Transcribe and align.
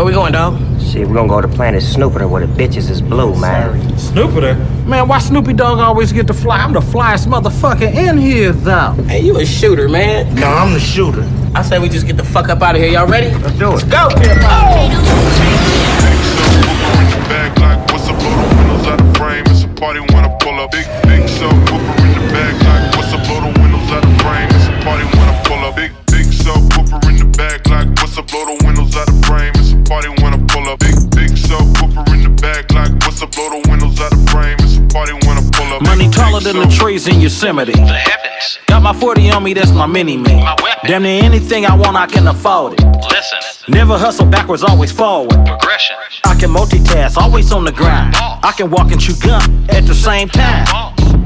Where 0.00 0.06
we 0.06 0.12
going, 0.14 0.32
dog? 0.32 0.58
Shit, 0.80 1.06
we 1.06 1.12
gonna 1.12 1.28
go 1.28 1.42
to 1.42 1.46
Planet 1.46 1.82
Snooper 1.82 2.26
where 2.26 2.46
the 2.46 2.50
bitches 2.50 2.88
is 2.88 3.02
blue, 3.02 3.38
man. 3.38 3.98
Snooper? 3.98 4.54
Man, 4.86 5.06
why 5.06 5.18
Snoopy 5.18 5.52
Dog 5.52 5.78
always 5.78 6.10
get 6.10 6.26
to 6.28 6.32
fly? 6.32 6.56
I'm 6.56 6.72
the 6.72 6.80
flyest 6.80 7.26
motherfucker 7.26 7.94
in 7.94 8.16
here, 8.16 8.52
though. 8.52 8.92
Hey, 9.08 9.20
you 9.20 9.36
a 9.36 9.44
shooter, 9.44 9.90
man. 9.90 10.34
No, 10.36 10.46
I'm 10.46 10.72
the 10.72 10.80
shooter. 10.80 11.28
I 11.54 11.60
say 11.60 11.78
we 11.78 11.90
just 11.90 12.06
get 12.06 12.16
the 12.16 12.24
fuck 12.24 12.48
up 12.48 12.62
out 12.62 12.76
of 12.76 12.80
here. 12.80 12.92
Y'all 12.92 13.06
ready? 13.06 13.28
Let's 13.28 13.58
do 13.58 13.76
it. 13.76 13.90
Go! 13.90 14.08
Bag 17.28 17.58
like 17.60 17.92
what's 17.92 18.08
up, 18.08 18.16
windows 18.16 18.86
out 18.86 18.96
the 18.96 19.18
frame. 19.18 19.44
It's 19.48 19.64
a 19.64 19.68
party 19.68 20.00
when 20.00 20.24
I 20.24 20.34
pull 20.40 20.58
up. 20.60 20.70
Big, 20.70 20.86
Money 35.80 36.08
taller 36.10 36.40
than 36.40 36.56
the 36.56 36.66
trees 36.66 37.08
in 37.08 37.20
Yosemite. 37.20 37.72
The 37.72 37.94
heavens. 37.94 38.58
Got 38.66 38.82
my 38.82 38.92
40 38.92 39.30
on 39.30 39.42
me, 39.42 39.54
that's 39.54 39.72
my 39.72 39.86
mini 39.86 40.16
me. 40.16 40.44
Damn 40.86 41.02
near 41.02 41.22
anything 41.22 41.66
I 41.66 41.74
want, 41.74 41.96
I 41.96 42.06
can 42.06 42.26
afford 42.28 42.74
it. 42.74 42.84
Listen. 43.10 43.38
Never 43.68 43.96
hustle 43.96 44.26
backwards, 44.26 44.62
always 44.62 44.92
forward. 44.92 45.30
Progression. 45.46 45.96
I 46.24 46.34
can 46.34 46.50
multitask, 46.50 47.16
always 47.16 47.52
on 47.52 47.64
the 47.64 47.72
grind. 47.72 48.14
I 48.16 48.52
can 48.56 48.70
walk 48.70 48.92
and 48.92 49.00
chew 49.00 49.14
gum 49.16 49.66
at 49.70 49.86
the 49.86 49.94
same 49.94 50.28
time. 50.28 50.99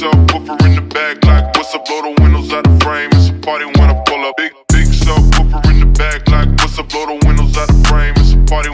subwoofer 0.00 0.56
in 0.64 0.74
the 0.76 0.80
bag 0.80 1.22
like 1.26 1.44
what's 1.56 1.74
up, 1.74 1.84
blow 1.84 2.00
the 2.00 2.22
windows 2.22 2.50
out 2.54 2.64
the 2.64 2.72
frame. 2.82 3.10
It's 3.12 3.28
a 3.28 3.34
party 3.44 3.66
when 3.66 3.90
I 3.90 4.02
pull 4.08 4.24
up. 4.24 4.34
Big, 4.38 4.52
big 4.72 4.86
subwoofer 4.88 5.60
in 5.70 5.80
the 5.80 5.86
bag 5.86 6.26
like 6.30 6.48
what's 6.56 6.78
up, 6.78 6.88
blow 6.88 7.04
the 7.04 7.20
windows 7.26 7.54
out 7.58 7.68
the 7.68 7.76
frame. 7.86 8.14
It's 8.16 8.32
a 8.32 8.38
party 8.48 8.70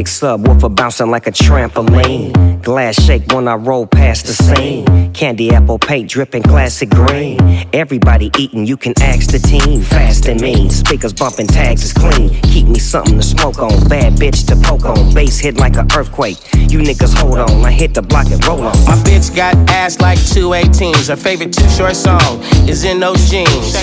Big 0.00 0.06
subwoofer 0.06 0.74
bouncing 0.74 1.10
like 1.10 1.26
a 1.26 1.30
trampoline. 1.30 2.62
Glass 2.62 2.98
shake 3.02 3.30
when 3.34 3.46
I 3.46 3.56
roll 3.56 3.86
past 3.86 4.24
the 4.24 4.32
scene. 4.32 5.12
Candy 5.12 5.52
apple 5.52 5.78
paint 5.78 6.08
dripping 6.08 6.42
classic 6.42 6.88
green. 6.88 7.38
Everybody 7.74 8.30
eating, 8.38 8.66
you 8.66 8.78
can 8.78 8.94
ask 9.02 9.30
the 9.30 9.38
team. 9.38 9.82
Fast 9.82 10.26
and 10.26 10.40
mean, 10.40 10.70
speakers 10.70 11.12
bumping, 11.12 11.48
tags 11.48 11.84
is 11.84 11.92
clean. 11.92 12.30
Keep 12.44 12.68
me 12.68 12.78
something 12.78 13.16
to 13.16 13.22
smoke 13.22 13.58
on. 13.58 13.88
Bad 13.88 14.14
bitch 14.14 14.46
to 14.46 14.56
poke 14.56 14.86
on. 14.86 15.12
Bass 15.12 15.38
hit 15.38 15.58
like 15.58 15.76
an 15.76 15.86
earthquake. 15.94 16.38
You 16.54 16.78
niggas 16.78 17.14
hold 17.14 17.38
on, 17.38 17.62
I 17.62 17.70
hit 17.70 17.92
the 17.92 18.00
block 18.00 18.30
and 18.30 18.42
roll 18.46 18.60
on. 18.60 18.72
My 18.86 18.96
bitch 19.04 19.36
got 19.36 19.54
ass 19.68 20.00
like 20.00 20.18
two 20.32 20.50
18s. 20.50 21.08
Her 21.08 21.16
favorite 21.16 21.52
Too 21.52 21.68
Short 21.68 21.94
song 21.94 22.40
is 22.66 22.84
in 22.84 23.00
those 23.00 23.28
jeans. 23.28 23.76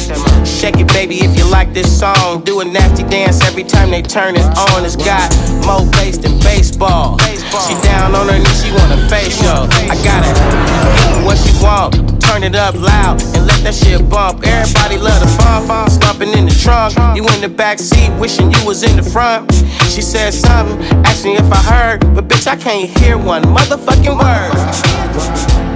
Shake 0.49 0.77
it, 0.77 0.87
baby, 0.87 1.17
if 1.17 1.37
you 1.37 1.45
like 1.51 1.73
this 1.73 1.99
song. 1.99 2.41
Do 2.43 2.61
a 2.61 2.65
nasty 2.65 3.03
dance 3.03 3.43
every 3.45 3.63
time 3.63 3.91
they 3.91 4.01
turn 4.01 4.35
it 4.35 4.45
on. 4.57 4.83
It's 4.83 4.95
got 4.95 5.29
more 5.65 5.85
bass 5.91 6.06
than 6.15 6.39
baseball. 6.39 7.19
She 7.19 7.75
down 7.83 8.15
on 8.15 8.29
her 8.29 8.39
knees, 8.39 8.63
she 8.63 8.71
want 8.71 8.93
a 8.95 8.99
facial. 9.09 9.67
I 9.91 9.95
gotta 10.07 10.31
give 10.31 11.19
her 11.19 11.25
what 11.25 11.37
she 11.37 11.51
want. 11.61 12.21
Turn 12.21 12.43
it 12.43 12.55
up 12.55 12.75
loud 12.75 13.21
and 13.35 13.45
let 13.45 13.59
that 13.63 13.73
shit 13.73 14.07
bump. 14.09 14.45
Everybody 14.45 14.97
love 14.97 15.19
the 15.19 15.27
fun, 15.43 15.67
fun, 15.67 15.89
stomping 15.89 16.31
in 16.31 16.45
the 16.45 16.55
trunk. 16.63 16.95
You 17.17 17.27
in 17.27 17.41
the 17.41 17.49
back 17.49 17.79
seat, 17.79 18.11
wishing 18.19 18.51
you 18.51 18.65
was 18.65 18.83
in 18.83 18.95
the 18.95 19.03
front. 19.03 19.51
She 19.91 20.01
said 20.01 20.31
something, 20.33 20.79
asked 21.03 21.25
me 21.25 21.35
if 21.35 21.51
I 21.51 21.61
heard, 21.73 21.99
but 22.15 22.27
bitch, 22.29 22.47
I 22.47 22.55
can't 22.55 22.89
hear 22.99 23.17
one 23.17 23.43
motherfucking 23.43 24.15
word. 24.15 25.66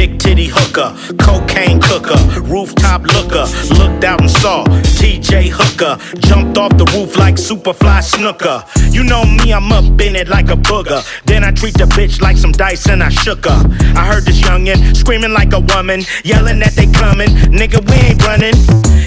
Big 0.00 0.18
titty 0.18 0.46
hooker, 0.46 0.96
cocaine 1.18 1.78
cooker, 1.78 2.16
rooftop 2.40 3.02
looker. 3.02 3.44
Looked 3.76 4.02
out 4.02 4.22
and 4.22 4.30
saw 4.30 4.64
TJ 4.96 5.50
Hooker. 5.52 5.98
Jumped 6.20 6.56
off 6.56 6.74
the 6.78 6.86
roof 6.96 7.18
like 7.18 7.34
Superfly 7.34 8.00
Snuka. 8.00 8.64
You 8.94 9.04
know 9.04 9.26
me, 9.26 9.52
I'm 9.52 9.70
up 9.70 9.84
in 10.00 10.16
it 10.16 10.28
like 10.28 10.48
a 10.48 10.56
booger. 10.56 11.04
Then 11.26 11.44
I 11.44 11.50
treat 11.50 11.74
the 11.74 11.84
bitch 11.84 12.22
like 12.22 12.38
some 12.38 12.52
dice 12.52 12.88
and 12.88 13.02
I 13.02 13.10
shook 13.10 13.44
her. 13.44 13.60
I 13.94 14.06
heard 14.06 14.24
this 14.24 14.40
youngin' 14.40 14.96
screaming 14.96 15.34
like 15.34 15.52
a 15.52 15.60
woman, 15.60 16.00
yelling 16.24 16.60
that 16.60 16.72
they 16.72 16.86
coming. 16.86 17.28
Nigga, 17.52 17.84
we 17.86 17.96
ain't 18.08 18.24
running. 18.24 18.54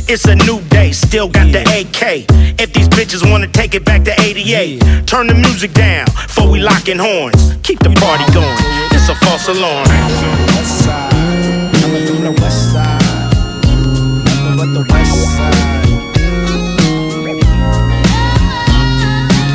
It's 0.05 0.25
a 0.25 0.35
new 0.35 0.61
day, 0.69 0.91
still 0.91 1.27
got 1.27 1.51
the 1.51 1.61
AK. 1.61 2.27
If 2.61 2.71
these 2.73 2.89
bitches 2.89 3.27
wanna 3.27 3.47
take 3.47 3.73
it 3.73 3.83
back 3.83 4.03
to 4.03 4.13
88, 4.21 5.07
turn 5.07 5.25
the 5.25 5.33
music 5.33 5.73
down 5.73 6.05
before 6.05 6.51
we 6.51 6.59
locking 6.59 6.99
horns. 6.99 7.57
Keep 7.63 7.79
the 7.79 7.89
party 7.97 8.31
going. 8.31 8.57
It's 8.93 9.09
a 9.09 9.15
false 9.15 9.47
alarm. 9.47 10.82
The 12.23 12.31
west 12.39 12.71
side. 12.71 13.03
Nothing 14.23 14.55
but 14.55 14.69
the 14.71 14.85
west 14.87 15.11
side. 15.35 15.83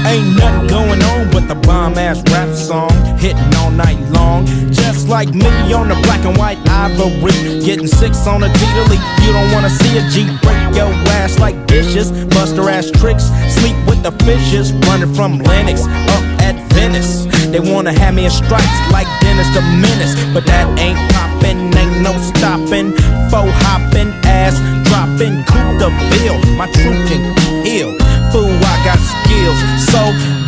Ain't 0.05 0.37
nothing 0.37 0.67
going 0.69 1.03
on 1.03 1.31
but 1.31 1.49
the 1.49 1.55
bomb 1.55 1.97
ass 1.97 2.23
rap 2.31 2.55
song 2.55 2.93
hitting 3.17 3.55
all 3.57 3.71
night 3.71 3.99
long. 4.11 4.45
Just 4.71 5.09
like 5.09 5.33
me 5.33 5.49
on 5.73 5.89
the 5.89 5.95
black 6.05 6.27
and 6.27 6.37
white 6.37 6.59
ivory, 6.69 7.33
getting 7.65 7.87
six 7.87 8.27
on 8.27 8.43
a 8.43 8.53
T 8.53 8.59
to. 8.61 9.01
You 9.25 9.33
don't 9.33 9.51
wanna 9.51 9.71
see 9.71 9.97
a 9.97 10.03
G 10.11 10.29
break 10.43 10.61
your 10.77 10.93
ass 11.17 11.39
like 11.39 11.67
dishes, 11.67 12.13
bust 12.37 12.57
her 12.57 12.69
ass 12.69 12.91
tricks, 12.91 13.25
sleep 13.49 13.77
with 13.89 14.03
the 14.03 14.13
fishes, 14.27 14.75
running 14.85 15.15
from 15.15 15.39
Lennox 15.39 15.87
up 15.87 16.23
at 16.45 16.57
Venice. 16.75 17.25
They 17.51 17.61
wanna 17.61 17.93
have 17.93 18.15
me 18.15 18.27
in 18.27 18.31
stripes 18.31 18.79
like 18.93 19.09
Dennis 19.21 19.49
the 19.55 19.63
Menace, 19.63 20.15
but 20.35 20.45
that 20.47 20.69
ain't 20.79 20.99
poppin', 21.13 21.73
ain't 21.77 22.03
no 22.03 22.13
stopping. 22.21 22.93
Faux 23.31 23.49
hopping, 23.65 24.13
ass 24.25 24.57
dropping, 24.85 25.45
coup 25.49 25.79
the 25.81 25.89
bill. 26.13 26.37
My 26.57 26.67
truth 26.73 27.09
can 27.09 27.23
heal. 27.65 27.97
Fool, 28.33 28.53
I 28.53 28.77
got 28.85 29.01
skills. 29.01 29.59
So 29.89 30.01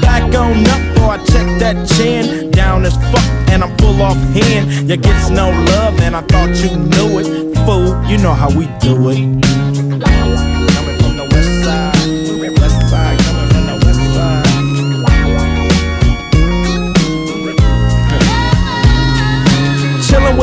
back 0.04 0.28
on 0.34 0.60
up, 0.68 0.82
boy, 0.96 1.16
I 1.16 1.18
check 1.24 1.48
that 1.60 1.88
chin. 1.96 2.50
Down 2.50 2.84
as 2.84 2.96
fuck, 3.10 3.24
and 3.48 3.64
I'm 3.64 3.74
full 3.78 4.02
off 4.02 4.20
hand. 4.36 4.88
You 4.88 4.96
gets 4.98 5.30
no 5.30 5.48
love, 5.50 5.98
and 6.00 6.14
I 6.14 6.20
thought 6.20 6.52
you 6.62 6.76
knew 6.76 7.18
it. 7.20 7.56
Fool, 7.64 7.96
you 8.10 8.18
know 8.18 8.34
how 8.34 8.50
we 8.50 8.66
do 8.80 9.08
it. 9.08 9.79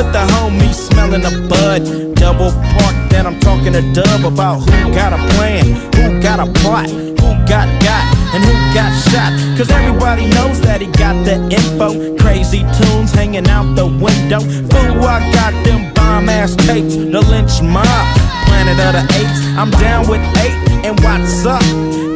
With 0.07 0.13
the 0.13 0.25
homies, 0.33 0.75
smelling 0.89 1.25
a 1.25 1.47
bud. 1.47 2.15
Double 2.15 2.51
park, 2.75 2.95
then 3.09 3.25
I'm 3.27 3.39
talking 3.39 3.73
to 3.73 3.81
Dub 3.93 4.25
about 4.25 4.59
who 4.59 4.93
got 4.93 5.13
a 5.13 5.21
plan, 5.35 5.65
who 5.95 6.21
got 6.21 6.39
a 6.39 6.51
plot, 6.59 6.89
who 6.89 7.29
got 7.47 7.67
got, 7.81 8.03
and 8.33 8.43
who 8.43 8.53
got 8.73 8.91
shot. 9.11 9.31
Cause 9.57 9.69
everybody 9.69 10.25
knows 10.27 10.61
that 10.61 10.81
he 10.81 10.87
got 10.87 11.15
the 11.25 11.35
info. 11.51 12.15
Crazy 12.17 12.61
tunes 12.79 13.11
hanging 13.11 13.47
out 13.47 13.75
the 13.75 13.85
window. 13.85 14.39
Fool, 14.39 15.03
I 15.03 15.19
got 15.33 15.53
them 15.63 15.93
bomb 15.93 16.29
ass 16.29 16.55
tapes, 16.55 16.95
the 16.95 17.21
lynch 17.21 17.61
mob. 17.61 17.85
Planet 18.47 18.79
of 18.79 18.93
the 18.97 19.03
Apes, 19.19 19.39
I'm 19.59 19.71
down 19.71 20.07
with 20.07 20.21
eight, 20.39 20.85
and 20.85 20.99
what's 21.01 21.45
up? 21.45 21.61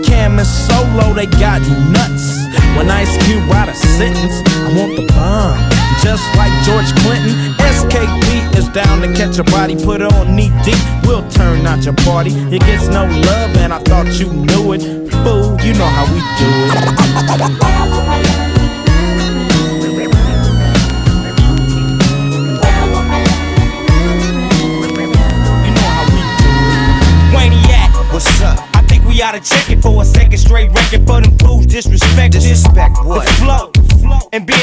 Cam 0.05 0.39
and 0.39 0.47
Solo, 0.47 1.13
they 1.13 1.27
got 1.27 1.61
nuts. 1.91 2.39
When 2.75 2.89
Ice 2.89 3.13
Cube 3.25 3.43
write 3.49 3.69
a 3.69 3.75
sentence, 3.75 4.41
I 4.47 4.73
want 4.77 4.95
the 4.95 5.05
bomb. 5.13 5.80
Just 6.01 6.25
like 6.35 6.51
George 6.65 6.89
Clinton, 7.03 7.53
SKP 7.61 8.57
is 8.57 8.67
down 8.69 9.01
to 9.01 9.13
catch 9.13 9.37
a 9.37 9.43
body, 9.43 9.75
put 9.75 10.01
on 10.01 10.35
knee 10.35 10.49
deep. 10.65 10.75
We'll 11.05 11.29
turn 11.29 11.67
out 11.67 11.85
your 11.85 11.93
party. 11.93 12.31
It 12.31 12.61
gets 12.61 12.87
no 12.87 13.05
love, 13.05 13.55
and 13.57 13.71
I 13.71 13.77
thought 13.79 14.07
you 14.19 14.25
knew 14.33 14.73
it. 14.73 14.81
Fool, 14.81 15.61
you 15.61 15.73
know 15.73 15.85
how 15.85 16.05
we 16.11 16.19
do 16.41 16.49
it. 16.65 16.81
You 25.65 25.71
know 25.77 25.85
how 25.85 26.05
we 26.09 26.21
do 26.41 26.49
it. 26.49 27.31
Wayniac, 27.35 28.11
What's 28.11 28.41
up? 28.41 28.57
I 28.73 28.81
think 28.87 29.05
we 29.05 29.21
oughta 29.21 29.39
check 29.39 29.69
it 29.69 29.83
For 29.83 30.01
a 30.01 30.05
second 30.05 30.39
straight 30.39 30.71
record 30.71 31.05
for 31.05 31.21
them 31.21 31.37
fools, 31.37 31.67
disrespect. 31.67 32.33
Disrespect 32.33 32.97
what? 33.05 33.30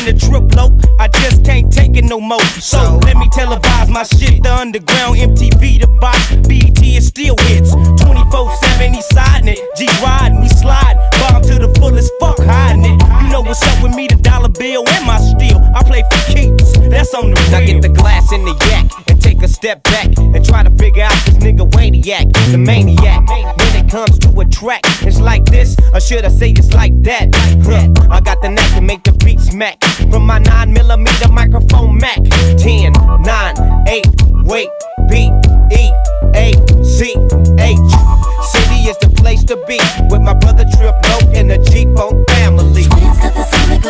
The 0.08 0.18
flow. 0.18 0.38
And 0.38 0.48
being 0.48 0.68
a 0.68 0.68
triplo, 0.68 0.96
I 0.98 1.08
just 1.08 1.44
can't 1.44 1.72
take 1.72 1.96
it 1.96 2.04
no 2.04 2.20
more. 2.20 2.40
So 2.60 2.98
let 3.04 3.16
me 3.16 3.28
televise 3.28 3.88
my 3.88 4.04
shit, 4.04 4.42
the 4.42 4.54
underground, 4.54 5.18
MTV, 5.18 5.80
the 5.80 5.86
box, 6.00 6.34
BT 6.48 6.96
is 6.96 7.08
still 7.08 7.36
hits. 7.40 7.72
24 8.02 8.54
7, 8.56 8.94
he 8.94 9.02
siding 9.02 9.48
it. 9.48 9.58
G 9.76 9.86
riding, 10.02 10.40
we 10.40 10.48
slide. 10.48 11.17
Bomb 11.28 11.42
to 11.42 11.58
the 11.58 11.68
fullest, 11.78 12.12
fuck 12.20 12.38
hiding 12.38 12.84
it. 12.84 13.02
You 13.22 13.28
know 13.28 13.40
what's 13.42 13.62
up 13.62 13.82
with 13.82 13.94
me, 13.94 14.06
the 14.06 14.16
dollar 14.16 14.48
bill 14.48 14.88
and 14.88 15.06
my 15.06 15.18
steel. 15.18 15.60
I 15.74 15.82
play 15.84 16.02
for 16.10 16.32
keeps, 16.32 16.72
that's 16.88 17.14
on 17.14 17.30
the 17.30 17.36
real. 17.36 17.50
Now 17.50 17.60
get 17.60 17.82
the 17.82 17.88
glass 17.88 18.32
in 18.32 18.44
the 18.44 18.54
yak 18.68 18.90
and 19.08 19.20
take 19.20 19.42
a 19.42 19.48
step 19.48 19.82
back 19.84 20.06
and 20.18 20.44
try 20.44 20.62
to 20.62 20.70
figure 20.70 21.02
out 21.02 21.12
this 21.26 21.36
nigga 21.36 21.68
Wayniac, 21.70 22.32
the 22.50 22.58
maniac. 22.58 23.28
When 23.28 23.84
it 23.84 23.90
comes 23.90 24.18
to 24.20 24.40
a 24.40 24.44
track, 24.46 24.80
it's 25.02 25.20
like 25.20 25.44
this, 25.44 25.76
or 25.92 26.00
should 26.00 26.24
I 26.24 26.28
say 26.28 26.50
it's 26.50 26.72
like 26.72 26.94
that? 27.02 27.28
Huh. 27.64 27.92
I 28.10 28.20
got 28.20 28.40
the 28.40 28.48
knack 28.48 28.74
to 28.74 28.80
make 28.80 29.02
the 29.04 29.12
beat 29.24 29.40
smack 29.40 29.82
from 30.10 30.26
my 30.26 30.38
9 30.38 30.72
millimeter 30.72 31.28
microphone 31.30 31.98
Mac. 31.98 32.18
10, 32.58 32.92
9, 32.92 33.84
8, 33.88 34.06
wait, 34.44 34.68
B, 35.10 35.30
E, 35.72 35.92
A, 36.34 36.52
C, 36.84 37.14
H. 37.58 38.67
is 38.86 38.98
the 38.98 39.08
place 39.08 39.44
to 39.44 39.56
be 39.66 39.78
with 40.10 40.22
my 40.22 40.34
brother 40.34 40.64
Tripp 40.76 40.94
Locc 41.10 41.34
and 41.34 41.50
the 41.50 41.58
G 41.70 41.84
Funk 41.96 42.28
family. 42.30 42.84
The 42.84 43.87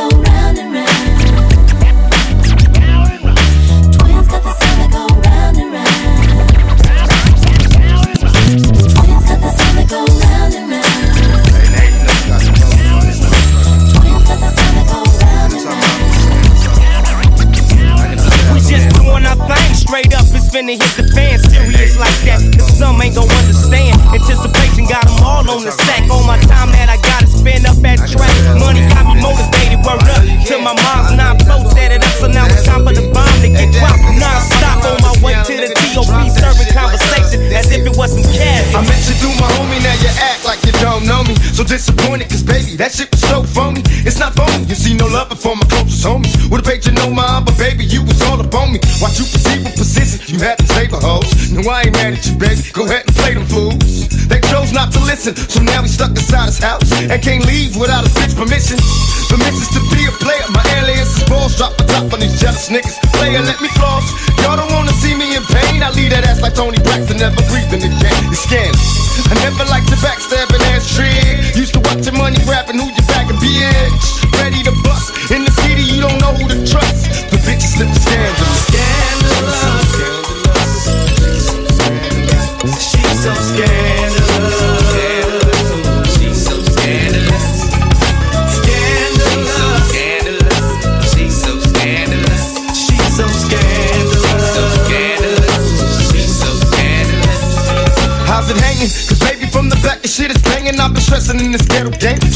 listen, 55.29 55.49
so 55.49 55.61
now 55.63 55.83
we 55.83 55.89
stuck 55.89 56.11
inside 56.11 56.47
his 56.47 56.59
house 56.59 56.89
and 57.01 57.21
can't 57.23 57.45
leave 57.47 57.77
without 57.77 58.05
a 58.05 58.11
bitch 58.17 58.35
permission. 58.37 58.79
Permissions 59.29 59.69
to 59.77 59.81
be 59.93 60.09
a 60.09 60.13
player, 60.25 60.45
my 60.53 60.65
alias 60.81 61.17
is 61.17 61.25
balls. 61.29 61.57
Drop 61.57 61.77
a 61.81 61.85
top 61.85 62.13
on 62.13 62.21
these 62.21 62.41
jealous 62.41 62.69
niggas. 62.69 62.97
Player, 63.17 63.41
let 63.43 63.61
me 63.61 63.69
floss. 63.77 64.09
Y'all 64.41 64.57
don't 64.57 64.73
wanna 64.73 64.93
see 65.05 65.15
me 65.15 65.37
in 65.37 65.45
pain. 65.45 65.83
I 65.83 65.91
leave 65.93 66.11
that 66.11 66.25
ass 66.25 66.41
like 66.41 66.55
Toni 66.55 66.79
Braxton, 66.81 67.19
never 67.19 67.43
breathing 67.53 67.85
again. 67.85 68.23
It's 68.33 68.41
scandalous. 68.41 69.29
I 69.29 69.35
never 69.45 69.65
liked 69.69 69.91
the 69.91 70.01
backstabbing 70.01 70.65
ass 70.73 70.89
trick. 70.97 71.57
Used 71.57 71.75
to 71.75 71.81
watch 71.81 72.05
your 72.07 72.17
money 72.17 72.39
grabbing 72.45 72.79
who 72.79 72.89
you 72.89 73.05
back 73.09 73.29
and 73.29 73.39
bitch. 73.39 74.05
Ready 74.41 74.63
to 74.65 74.73
bust. 74.85 75.13
In 75.31 75.45
the 75.45 75.53
city, 75.67 75.83
you 75.83 76.01
don't 76.01 76.19
know 76.21 76.33
who 76.33 76.49
to 76.49 76.59
trust. 76.65 77.29
The 77.29 77.37
bitches 77.45 77.77
slip 77.77 77.91
scandalous. 77.93 77.99
Scandalous. 78.01 78.48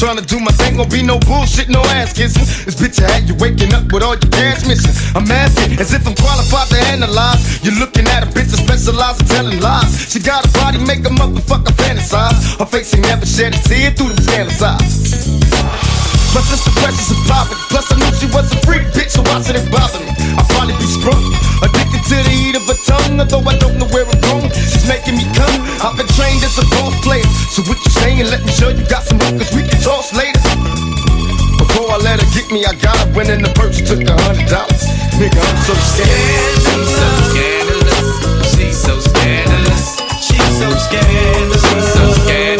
Trying 0.03 0.19
to 0.19 0.27
do 0.27 0.37
my 0.43 0.51
thing, 0.59 0.75
gon' 0.75 0.89
be 0.89 1.01
no 1.01 1.15
bullshit, 1.23 1.69
no 1.69 1.79
ass 1.95 2.11
kissing. 2.11 2.43
This 2.67 2.75
bitch 2.75 2.99
I 2.99 3.07
had 3.07 3.23
you 3.23 3.39
waking 3.39 3.73
up 3.73 3.87
with 3.87 4.03
all 4.03 4.19
your 4.19 4.31
gas 4.35 4.67
missing. 4.67 4.91
I'm 5.15 5.23
asking 5.31 5.79
as 5.79 5.93
if 5.93 6.03
I'm 6.05 6.13
qualified 6.13 6.67
to 6.75 6.79
analyze. 6.91 7.63
You're 7.63 7.79
looking 7.79 8.03
at 8.11 8.19
a 8.19 8.27
bitch 8.27 8.51
that 8.51 8.59
specializes 8.67 9.21
in 9.21 9.27
telling 9.31 9.61
lies. 9.61 10.11
She 10.11 10.19
got 10.19 10.43
a 10.43 10.51
body, 10.59 10.83
make 10.83 11.07
a 11.07 11.13
motherfucker 11.15 11.71
fantasize. 11.79 12.59
Her 12.59 12.65
face 12.65 12.93
ain't 12.93 13.07
never 13.07 13.25
shed 13.25 13.55
a 13.55 13.59
tear 13.63 13.91
through 13.95 14.11
them 14.11 14.19
scandalous 14.19 14.61
eyes. 14.61 15.23
The 16.33 16.71
pressures 16.79 17.11
of 17.11 17.19
poverty. 17.27 17.59
Plus 17.67 17.91
I 17.91 17.95
knew 17.99 18.11
she 18.15 18.27
was 18.31 18.47
a 18.55 18.57
freak 18.63 18.87
bitch, 18.95 19.11
so 19.11 19.21
why 19.27 19.43
should 19.43 19.59
it 19.59 19.67
bother 19.67 19.99
me? 19.99 20.15
I'll 20.39 20.47
probably 20.47 20.79
be 20.79 20.87
sprung, 20.87 21.19
addicted 21.59 21.92
her 22.73 22.81
tongue. 22.89 23.19
Although 23.19 23.45
I 23.45 23.55
don't 23.57 23.77
know 23.77 23.89
where 23.93 24.05
I'm 24.05 24.21
going, 24.25 24.49
she's 24.51 24.87
making 24.89 25.17
me 25.17 25.25
come. 25.37 25.61
I've 25.85 25.95
been 25.97 26.09
trained 26.17 26.41
as 26.41 26.57
a 26.57 26.65
boss 26.73 26.97
player, 27.05 27.25
so 27.53 27.61
what 27.69 27.77
you 27.77 27.91
saying? 28.01 28.25
Let 28.25 28.41
me 28.43 28.51
show 28.51 28.69
you 28.69 28.83
got 28.89 29.03
some 29.05 29.19
hookers 29.21 29.53
we 29.53 29.61
can 29.61 29.79
toss 29.81 30.13
later. 30.13 30.41
Before 31.61 31.93
I 31.93 31.97
let 32.01 32.19
her 32.19 32.29
get 32.33 32.49
me, 32.51 32.65
I 32.65 32.73
got 32.73 32.97
her 32.97 33.09
winning 33.13 33.41
the 33.45 33.53
purse, 33.53 33.77
took 33.77 34.01
a 34.01 34.15
hundred 34.25 34.49
dollars. 34.49 34.83
Nigga, 35.21 35.37
I'm 35.37 35.59
so 35.69 35.73
scared. 35.93 36.57
She's 36.65 36.89
so 36.97 37.09
scandalous. 37.29 38.09
She's 38.53 38.77
so 38.77 38.93
scandalous. 38.99 40.01
She's 40.25 40.53
so 40.57 40.69
scandalous. 40.73 41.61
She's 41.61 41.89
so 41.93 42.05
scandalous. 42.25 42.52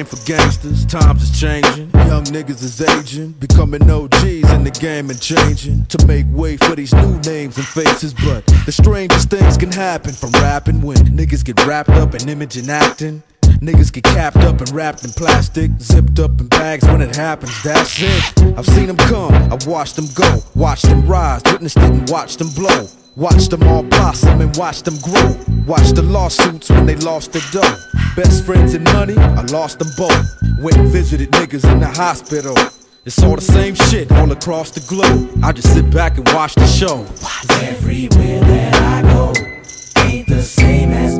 Same 0.00 0.18
for 0.18 0.26
gangsters. 0.26 0.86
Times 0.86 1.22
is 1.22 1.40
changing. 1.40 1.90
Young 2.08 2.24
niggas 2.24 2.62
is 2.62 2.80
aging. 2.80 3.32
Becoming 3.32 3.82
OGs 3.90 4.50
in 4.52 4.64
the 4.64 4.76
game 4.80 5.10
and 5.10 5.20
changing. 5.20 5.84
To 5.86 6.06
make 6.06 6.26
way 6.30 6.56
for 6.56 6.74
these 6.74 6.94
new 6.94 7.18
names 7.20 7.56
and 7.56 7.66
faces. 7.66 8.14
But 8.14 8.46
the 8.66 8.72
strangest 8.72 9.30
things 9.30 9.56
can 9.56 9.72
happen 9.72 10.12
from 10.12 10.30
rapping 10.32 10.80
when 10.82 10.96
niggas 10.96 11.44
get 11.44 11.64
wrapped 11.66 11.90
up 11.90 12.14
in 12.14 12.28
image 12.28 12.56
and 12.56 12.70
acting. 12.70 13.22
Niggas 13.60 13.92
get 13.92 14.04
capped 14.04 14.38
up 14.38 14.60
and 14.60 14.70
wrapped 14.70 15.04
in 15.04 15.10
plastic, 15.10 15.70
zipped 15.78 16.18
up 16.18 16.40
in 16.40 16.46
bags 16.46 16.86
when 16.86 17.02
it 17.02 17.14
happens, 17.14 17.62
that's 17.62 18.00
it. 18.00 18.56
I've 18.56 18.64
seen 18.64 18.86
them 18.86 18.96
come, 18.96 19.34
I've 19.52 19.66
watched 19.66 19.96
them 19.96 20.06
go, 20.14 20.38
watched 20.54 20.84
them 20.84 21.06
rise, 21.06 21.42
witnessed 21.44 21.76
it 21.76 21.82
and 21.82 22.08
watched 22.08 22.38
them 22.38 22.48
blow. 22.56 22.86
Watched 23.16 23.50
them 23.50 23.62
all 23.64 23.82
blossom 23.82 24.40
and 24.40 24.56
watched 24.56 24.84
them 24.84 24.96
grow. 25.02 25.36
Watched 25.66 25.96
the 25.96 26.02
lawsuits 26.02 26.70
when 26.70 26.86
they 26.86 26.94
lost 26.96 27.32
their 27.32 27.42
dough. 27.50 27.76
Best 28.16 28.44
friends 28.44 28.74
and 28.74 28.84
money, 28.92 29.16
I 29.16 29.42
lost 29.42 29.78
them 29.78 29.88
both. 29.96 30.42
Went 30.58 30.76
and 30.76 30.88
visited 30.88 31.30
niggas 31.30 31.70
in 31.70 31.78
the 31.78 31.86
hospital. 31.86 32.56
It's 33.06 33.22
all 33.22 33.36
the 33.36 33.40
same 33.40 33.74
shit 33.74 34.10
all 34.12 34.30
across 34.32 34.72
the 34.72 34.80
globe. 34.88 35.30
I 35.44 35.52
just 35.52 35.72
sit 35.72 35.88
back 35.90 36.18
and 36.18 36.28
watch 36.32 36.54
the 36.56 36.66
show. 36.66 37.06
Everywhere 37.62 38.40
that 38.40 38.74
I 38.74 39.02
go 39.12 39.32
ain't 40.02 40.26
the 40.26 40.42
same 40.42 40.90
as 40.90 41.16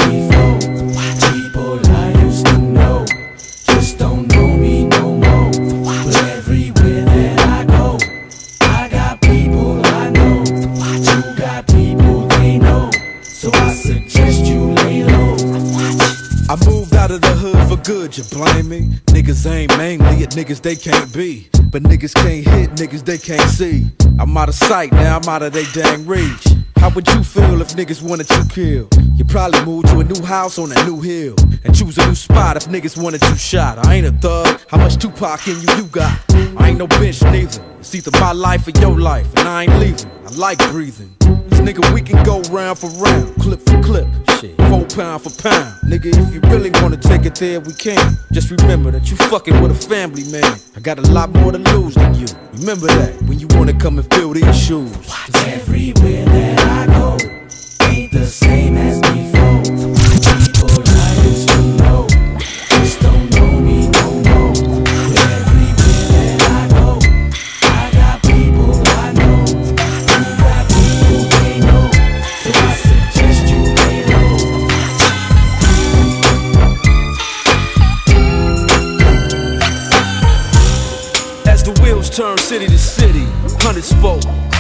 me? 18.71 18.83
Niggas 19.07 19.51
aim 19.51 19.69
mainly 19.77 20.23
at 20.23 20.31
niggas 20.31 20.63
they 20.63 20.77
can't 20.77 21.13
be. 21.13 21.49
But 21.73 21.83
niggas 21.83 22.15
can't 22.15 22.47
hit 22.47 22.71
niggas 22.71 23.05
they 23.05 23.19
can't 23.19 23.51
see. 23.51 23.87
I'm 24.19 24.37
out 24.37 24.49
of 24.49 24.55
sight, 24.55 24.93
now 24.93 25.19
I'm 25.19 25.29
out 25.29 25.43
of 25.43 25.53
they 25.53 25.65
dang 25.73 26.07
reach. 26.07 26.47
How 26.77 26.89
would 26.91 27.07
you 27.09 27.25
feel 27.25 27.61
if 27.61 27.75
niggas 27.75 28.01
wanted 28.01 28.31
you 28.31 28.45
killed? 28.49 29.10
You 29.21 29.27
probably 29.27 29.63
move 29.67 29.85
to 29.91 29.99
a 29.99 30.05
new 30.05 30.25
house 30.25 30.59
on 30.59 30.73
a 30.73 30.85
new 30.87 30.99
hill. 30.99 31.35
And 31.63 31.77
choose 31.77 31.99
a 31.99 32.07
new 32.07 32.15
spot 32.15 32.57
if 32.57 32.65
niggas 32.69 32.97
wanted 32.97 33.21
you 33.25 33.37
shot. 33.37 33.87
I 33.87 33.97
ain't 33.97 34.07
a 34.07 34.13
thug, 34.13 34.59
how 34.67 34.79
much 34.79 34.97
Tupac 34.97 35.47
in 35.47 35.61
you 35.61 35.75
you 35.77 35.85
got? 35.89 36.19
I 36.57 36.71
ain't 36.71 36.79
no 36.79 36.87
bitch 36.87 37.23
neither. 37.31 37.63
It's 37.81 37.95
either 37.95 38.19
my 38.19 38.33
life 38.33 38.67
or 38.67 38.71
your 38.81 38.99
life, 38.99 39.27
and 39.37 39.47
I 39.47 39.65
ain't 39.65 39.79
leaving. 39.79 40.11
I 40.27 40.31
like 40.37 40.59
breathing. 40.71 41.15
This 41.21 41.61
nigga, 41.61 41.93
we 41.93 42.01
can 42.01 42.25
go 42.25 42.41
round 42.45 42.79
for 42.79 42.87
round, 42.93 43.35
clip 43.37 43.61
for 43.61 43.83
clip. 43.83 44.09
Shit. 44.41 44.57
Four 44.71 44.87
pound 44.87 45.21
for 45.21 45.43
pound. 45.43 45.75
Nigga, 45.85 46.07
if 46.07 46.33
you 46.33 46.41
really 46.51 46.71
wanna 46.81 46.97
take 46.97 47.27
it 47.27 47.35
there, 47.35 47.61
we 47.61 47.75
can. 47.75 48.17
Just 48.33 48.51
remember 48.51 48.91
that 48.91 49.11
you 49.11 49.17
fucking 49.29 49.61
with 49.61 49.71
a 49.71 49.75
family 49.75 50.25
man. 50.33 50.57
I 50.75 50.81
got 50.81 50.99
a 50.99 51.03
lot 51.13 51.29
more 51.29 51.53
to 51.53 51.59
lose 51.59 51.95
than 51.95 52.15
you. 52.15 52.27
Remember 52.55 52.87
that 52.87 53.21
when 53.25 53.39
you 53.39 53.49
wanna 53.51 53.75
come 53.75 53.99
and 53.99 54.15
fill 54.15 54.33
these 54.33 54.59
shoes. 54.59 54.97
Everywhere 55.35 56.25
that 56.25 56.89
I 56.89 56.99
go 56.99 57.41
ain't 57.91 58.13
the 58.13 58.27
same 58.27 58.77
as 58.77 59.10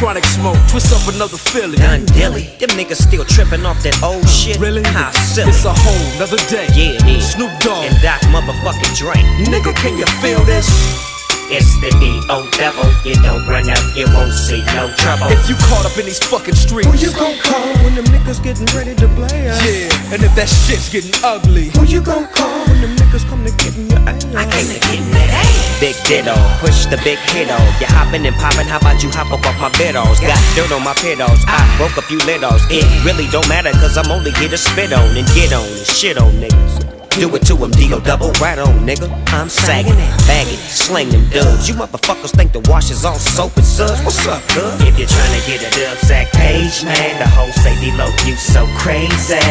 chronic 0.00 0.25
smoke, 0.25 0.57
twist 0.66 0.95
up 0.95 1.14
another 1.14 1.37
Philly. 1.37 1.76
Done 1.76 2.07
dilly. 2.07 2.45
Them 2.59 2.71
niggas 2.71 3.07
still 3.07 3.23
tripping 3.23 3.66
off 3.66 3.83
that 3.83 4.02
old 4.02 4.26
shit. 4.26 4.59
Really? 4.59 4.83
How 4.83 5.11
silly. 5.12 5.50
It's 5.50 5.66
a 5.66 5.75
whole 5.76 6.19
nother 6.19 6.40
day. 6.49 6.66
Yeah, 6.73 7.07
is. 7.07 7.33
Snoop 7.33 7.52
Dogg. 7.61 7.85
And 7.85 8.00
Doc 8.02 8.21
motherfucking 8.33 8.97
drink. 8.97 9.26
Nigga, 9.47 9.76
can 9.76 9.99
you 9.99 10.07
feel 10.25 10.42
this? 10.47 11.20
It's 11.50 11.75
the 11.83 11.90
D.O. 11.99 12.47
devil. 12.54 12.87
You 13.02 13.19
don't 13.26 13.42
run 13.42 13.66
out, 13.66 13.83
you 13.99 14.07
won't 14.14 14.30
see 14.30 14.62
no 14.78 14.87
trouble. 15.02 15.26
If 15.35 15.50
you 15.50 15.59
caught 15.66 15.83
up 15.83 15.99
in 15.99 16.07
these 16.07 16.23
fucking 16.23 16.54
streets. 16.54 16.87
Who 16.87 16.95
you 16.95 17.11
gon' 17.11 17.35
call 17.42 17.75
when 17.83 17.99
them 17.99 18.07
niggas 18.07 18.38
getting 18.38 18.71
ready 18.71 18.95
to 18.95 19.11
play 19.19 19.50
us? 19.50 19.59
Yeah, 19.66 20.14
and 20.14 20.23
if 20.23 20.30
that 20.38 20.47
shit's 20.47 20.87
getting 20.87 21.11
ugly. 21.26 21.75
Who 21.75 21.83
you 21.90 22.07
gon' 22.07 22.30
call 22.30 22.54
when 22.71 22.78
them 22.87 22.95
niggas 22.95 23.26
come 23.26 23.42
to 23.42 23.50
getting 23.59 23.90
your 23.90 23.99
ass? 24.07 24.23
I 24.30 24.47
came 24.47 24.71
to 24.71 24.78
get 24.78 24.95
in 24.95 25.11
that 25.11 25.42
ass. 25.42 25.80
Big 25.83 25.99
ditto, 26.07 26.38
push 26.62 26.87
the 26.87 27.02
big 27.02 27.19
hit 27.35 27.50
on. 27.50 27.66
You 27.83 27.90
hopping 27.90 28.23
and 28.30 28.37
popping, 28.38 28.71
how 28.71 28.78
about 28.78 29.02
you 29.02 29.11
hop 29.11 29.35
up 29.35 29.42
off 29.42 29.59
my 29.59 29.75
biddles? 29.75 30.23
Got 30.23 30.38
dirt 30.54 30.71
on 30.71 30.87
my 30.87 30.95
pedals, 31.02 31.42
I 31.50 31.59
ah. 31.59 31.75
broke 31.83 31.99
a 31.99 32.07
few 32.07 32.23
littles. 32.30 32.62
It 32.71 32.87
really 33.02 33.26
don't 33.35 33.49
matter, 33.50 33.75
cause 33.83 33.99
I'm 33.99 34.07
only 34.14 34.30
here 34.38 34.54
to 34.54 34.59
spit 34.59 34.95
on 34.95 35.19
and 35.19 35.26
get 35.35 35.50
on 35.50 35.66
and 35.66 35.83
shit 35.83 36.14
on 36.14 36.30
niggas. 36.38 37.00
Do 37.19 37.35
it 37.35 37.43
to 37.47 37.57
him, 37.57 37.71
D.O. 37.73 38.00
double 38.00 38.31
right 38.38 38.59
on, 38.59 38.87
nigga. 38.87 39.11
I'm 39.35 39.49
sagging 39.49 39.99
it, 39.99 40.12
bagging 40.31 40.55
it, 40.55 41.11
them 41.11 41.29
dubs. 41.31 41.69
You 41.69 41.75
motherfuckers 41.75 42.31
think 42.31 42.52
the 42.52 42.61
wash 42.71 42.90
is 42.90 43.05
all 43.05 43.19
soap 43.19 43.57
and 43.57 43.67
suds? 43.67 44.00
What's 44.05 44.26
up, 44.26 44.40
cuz? 44.49 44.81
If 44.87 44.99
you're 44.99 45.11
trying 45.11 45.35
to 45.35 45.47
get 45.47 45.61
a 45.61 45.71
dub 45.75 45.99
sack 45.99 46.31
page, 46.33 46.85
man, 46.85 47.19
the 47.19 47.26
whole 47.26 47.50
say 47.52 47.75
D-Lo, 47.81 48.07
you 48.25 48.37
so 48.37 48.64
crazy. 48.79 49.43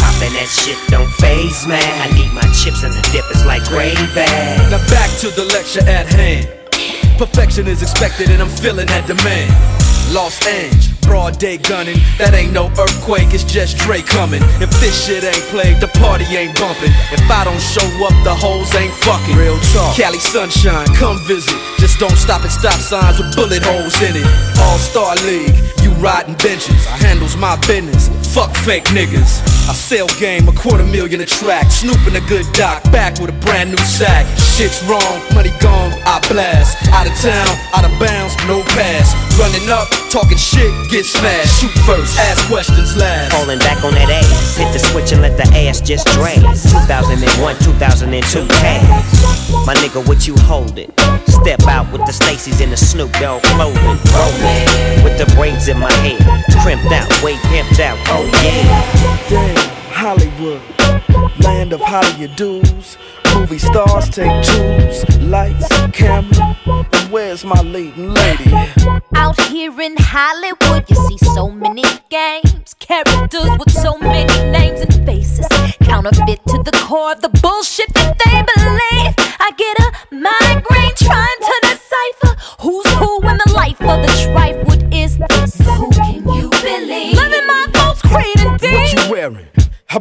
Popping 0.00 0.32
that 0.32 0.48
shit 0.48 0.78
don't 0.88 1.10
phase, 1.20 1.66
man. 1.66 1.84
I 2.00 2.08
need 2.16 2.32
my 2.32 2.46
chips 2.56 2.82
and 2.82 2.92
the 2.92 3.02
dip 3.12 3.24
is 3.36 3.44
like 3.44 3.64
gravy. 3.68 4.00
Now 4.72 4.80
back 4.88 5.10
to 5.20 5.28
the 5.28 5.44
lecture 5.52 5.84
at 5.84 6.06
hand. 6.08 6.48
Perfection 7.18 7.68
is 7.68 7.82
expected 7.82 8.30
and 8.30 8.40
I'm 8.40 8.48
feeling 8.48 8.86
that 8.86 9.06
demand. 9.06 9.52
Los 10.12 10.40
Angeles, 10.46 10.93
broad 11.04 11.38
day 11.38 11.58
gunning. 11.58 11.96
That 12.18 12.34
ain't 12.34 12.52
no 12.52 12.68
earthquake, 12.80 13.32
it's 13.32 13.44
just 13.44 13.78
Dre 13.78 14.02
coming. 14.02 14.42
If 14.60 14.70
this 14.80 14.94
shit 15.06 15.24
ain't 15.24 15.44
played, 15.52 15.80
the 15.80 15.88
party 16.00 16.24
ain't 16.36 16.58
bumping. 16.58 16.92
If 17.12 17.22
I 17.30 17.44
don't 17.44 17.60
show 17.60 17.86
up, 18.04 18.16
the 18.24 18.34
hoes 18.34 18.74
ain't 18.74 18.92
fucking. 19.04 19.36
Real 19.36 19.58
talk. 19.72 19.96
Cali 19.96 20.18
sunshine, 20.18 20.86
come 20.96 21.18
visit. 21.26 21.54
Just 21.78 21.98
don't 21.98 22.16
stop 22.16 22.44
at 22.44 22.50
stop 22.50 22.80
signs 22.80 23.18
with 23.18 23.34
bullet 23.36 23.62
holes 23.62 23.94
in 24.02 24.16
it. 24.16 24.26
All 24.64 24.78
Star 24.78 25.14
League, 25.26 25.54
you 25.82 25.90
riding 26.02 26.34
benches. 26.42 26.86
I 26.88 26.96
handles 27.04 27.36
my 27.36 27.56
business. 27.66 28.08
Fuck 28.34 28.54
fake 28.56 28.84
niggas. 28.90 29.44
I 29.68 29.72
sell 29.72 30.08
game, 30.20 30.48
a 30.48 30.52
quarter 30.52 30.84
million 30.84 31.20
a 31.20 31.26
track. 31.26 31.70
Snooping 31.70 32.16
a 32.16 32.24
good 32.28 32.44
doc, 32.52 32.82
back 32.90 33.18
with 33.20 33.30
a 33.30 33.38
brand 33.44 33.70
new 33.70 33.84
sack. 33.84 34.26
Shit's 34.38 34.82
wrong, 34.84 35.20
money 35.34 35.52
gone, 35.60 35.92
I 36.04 36.20
blast. 36.28 36.76
Out 36.92 37.06
of 37.06 37.14
town, 37.20 37.48
out 37.72 37.84
of 37.84 37.92
bounds, 37.98 38.36
no 38.46 38.62
pass. 38.76 39.14
Running 39.34 39.68
up, 39.68 39.88
talking 40.10 40.38
shit, 40.38 40.70
get 40.90 41.04
smashed. 41.04 41.60
Shoot 41.60 41.74
first, 41.82 42.16
ask 42.18 42.46
questions 42.46 42.96
last. 42.96 43.32
Falling 43.32 43.58
back 43.58 43.82
on 43.82 43.92
that 43.94 44.08
ass. 44.08 44.56
Hit 44.56 44.72
the 44.72 44.78
switch 44.78 45.10
and 45.10 45.22
let 45.22 45.36
the 45.36 45.42
ass 45.58 45.80
just 45.80 46.06
drag. 46.14 46.38
2001, 46.38 47.58
2002 47.58 48.46
tags. 48.46 49.10
My 49.66 49.74
nigga, 49.74 50.06
what 50.06 50.28
you 50.28 50.36
holding? 50.36 50.92
Step 51.26 51.62
out 51.66 51.90
with 51.90 52.06
the 52.06 52.12
Stacy's 52.12 52.60
in 52.60 52.70
the 52.70 52.76
Snoop 52.76 53.10
Dogg 53.14 53.42
clothing. 53.58 53.98
Rolling 54.14 55.02
with 55.02 55.18
the 55.18 55.26
braids 55.34 55.66
in 55.66 55.80
my 55.80 55.92
head. 56.06 56.22
Crimped 56.62 56.86
out, 56.92 57.10
way 57.22 57.34
pimped 57.50 57.80
out. 57.80 57.98
Oh 58.06 58.24
yeah. 58.44 59.28
Damn, 59.28 59.56
Hollywood, 59.90 60.62
land 61.40 61.72
of 61.72 61.80
Hollywood 61.80 62.36
dudes. 62.36 62.96
Movie 63.34 63.58
stars 63.58 64.08
take 64.08 64.44
tools, 64.44 65.18
lights, 65.20 65.68
camera. 65.92 66.56
And 66.66 67.10
where's 67.12 67.44
my 67.44 67.60
leading 67.62 68.10
lady? 68.10 68.52
Out 69.14 69.40
here 69.42 69.80
in 69.80 69.96
Hollywood, 69.98 70.88
you 70.88 70.96
see 71.08 71.18
so 71.34 71.50
many 71.50 71.82
games, 72.08 72.74
characters 72.78 73.50
with 73.58 73.70
so 73.70 73.98
many 73.98 74.32
names 74.50 74.80
and 74.80 75.04
faces. 75.04 75.46
Counterfeit 75.82 76.40
to 76.46 76.62
the 76.64 76.72
core 76.84 77.12
of 77.12 77.20
the 77.20 77.28
bullshit 77.42 77.92
that 77.94 78.16
they 78.24 78.38
believe. 78.54 79.14
I 79.40 79.50
get 79.56 79.78
a 79.80 80.14
migraine 80.14 80.94
trying 80.96 81.33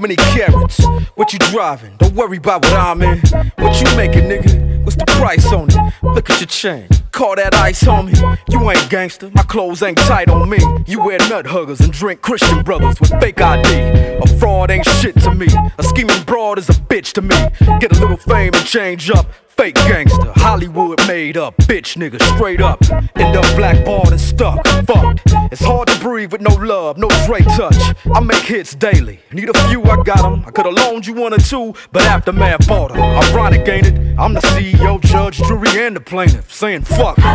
many 0.04 0.18
carats? 0.18 0.86
What 1.16 1.32
you 1.32 1.40
driving? 1.40 1.96
Don't 1.98 2.14
worry 2.14 2.38
about 2.38 2.66
what 2.66 2.74
I'm 2.74 3.02
in. 3.02 3.20
What 3.58 3.80
you 3.82 3.96
making, 3.96 4.24
nigga? 4.24 4.84
What's 4.84 4.98
the 4.98 5.06
price 5.06 5.52
on 5.54 5.70
it? 5.70 5.94
Look 6.04 6.30
at 6.30 6.42
your 6.42 6.48
chain. 6.48 6.90
Call 7.12 7.38
that 7.38 7.56
ice, 7.56 7.82
homie. 7.82 8.18
You 8.50 8.70
ain't 8.70 8.90
gangster. 8.90 9.32
My 9.34 9.44
clothes 9.44 9.82
ain't 9.82 9.98
tight 10.00 10.30
on 10.30 10.50
me. 10.50 10.58
You 10.88 11.02
wear 11.02 11.20
nut 11.30 11.48
huggers 11.48 11.80
and 11.80 11.94
drink 11.94 12.22
Christian 12.22 12.64
brothers 12.64 13.00
with 13.00 13.12
fake 13.22 13.40
ID. 13.40 14.18
A 14.22 14.40
fraud 14.40 14.72
ain't 14.72 14.86
shit 15.00 15.16
to 15.22 15.34
me. 15.34 15.48
A 15.78 15.84
scheming 15.84 16.22
broad 16.24 16.60
is 16.60 16.68
a 16.70 16.74
bitch 16.74 17.14
to 17.14 17.22
me. 17.22 17.38
Get 17.80 17.96
a 17.96 18.00
little 18.00 18.18
fame 18.18 18.52
and 18.54 18.66
change 18.66 19.10
up. 19.10 19.28
Fake 19.56 19.76
gangster, 19.76 20.32
Hollywood 20.36 21.00
made 21.08 21.38
up, 21.38 21.56
bitch 21.58 21.96
nigga, 21.96 22.22
straight 22.36 22.60
up. 22.60 22.82
End 23.16 23.38
up 23.38 23.46
blackballed 23.56 24.12
and 24.12 24.20
stuck, 24.20 24.66
fucked. 24.86 25.22
It's 25.52 25.64
hard 25.64 25.88
to 25.90 26.00
breathe 26.00 26.32
with 26.32 26.42
no 26.42 26.56
love, 26.56 26.98
no 26.98 27.08
Dre 27.26 27.42
touch. 27.56 27.78
I 28.14 28.20
make 28.20 28.44
hits 28.44 28.74
daily, 28.74 29.20
need 29.32 29.50
a 29.50 29.68
few, 29.70 29.84
I 29.84 30.02
got 30.04 30.26
'em. 30.26 30.44
I 30.48 30.52
could've 30.52 30.74
loaned 30.74 31.06
you 31.08 31.14
one 31.14 31.34
or 31.34 31.38
two, 31.38 31.76
but 31.92 32.04
aftermath 32.04 32.68
bought 32.68 32.92
'em. 32.96 33.02
Ironic, 33.02 33.68
ain't 33.68 33.88
it? 33.88 34.16
I'm 34.18 34.34
the 34.34 34.42
CEO, 34.42 34.98
judge, 35.00 35.38
jury, 35.38 35.86
and 35.86 35.96
the 35.96 36.02
plaintiff, 36.02 36.52
saying 36.52 36.82
fuck. 36.82 37.18
Who 37.20 37.30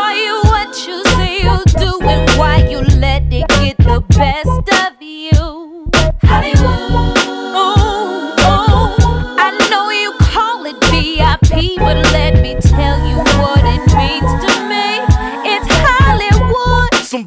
are 0.00 0.14
you? 0.14 0.40
What 0.42 0.86
you 0.86 1.04
say 1.16 1.42
you 1.42 1.62
do 1.78 2.00
and 2.08 2.30
why 2.36 2.56
you 2.68 2.80
let 2.98 3.22
it 3.32 3.48
get 3.48 3.78
the 3.78 4.00
best 4.08 4.48
of 4.48 5.00
you? 5.00 5.88
Hollywood. 6.24 6.81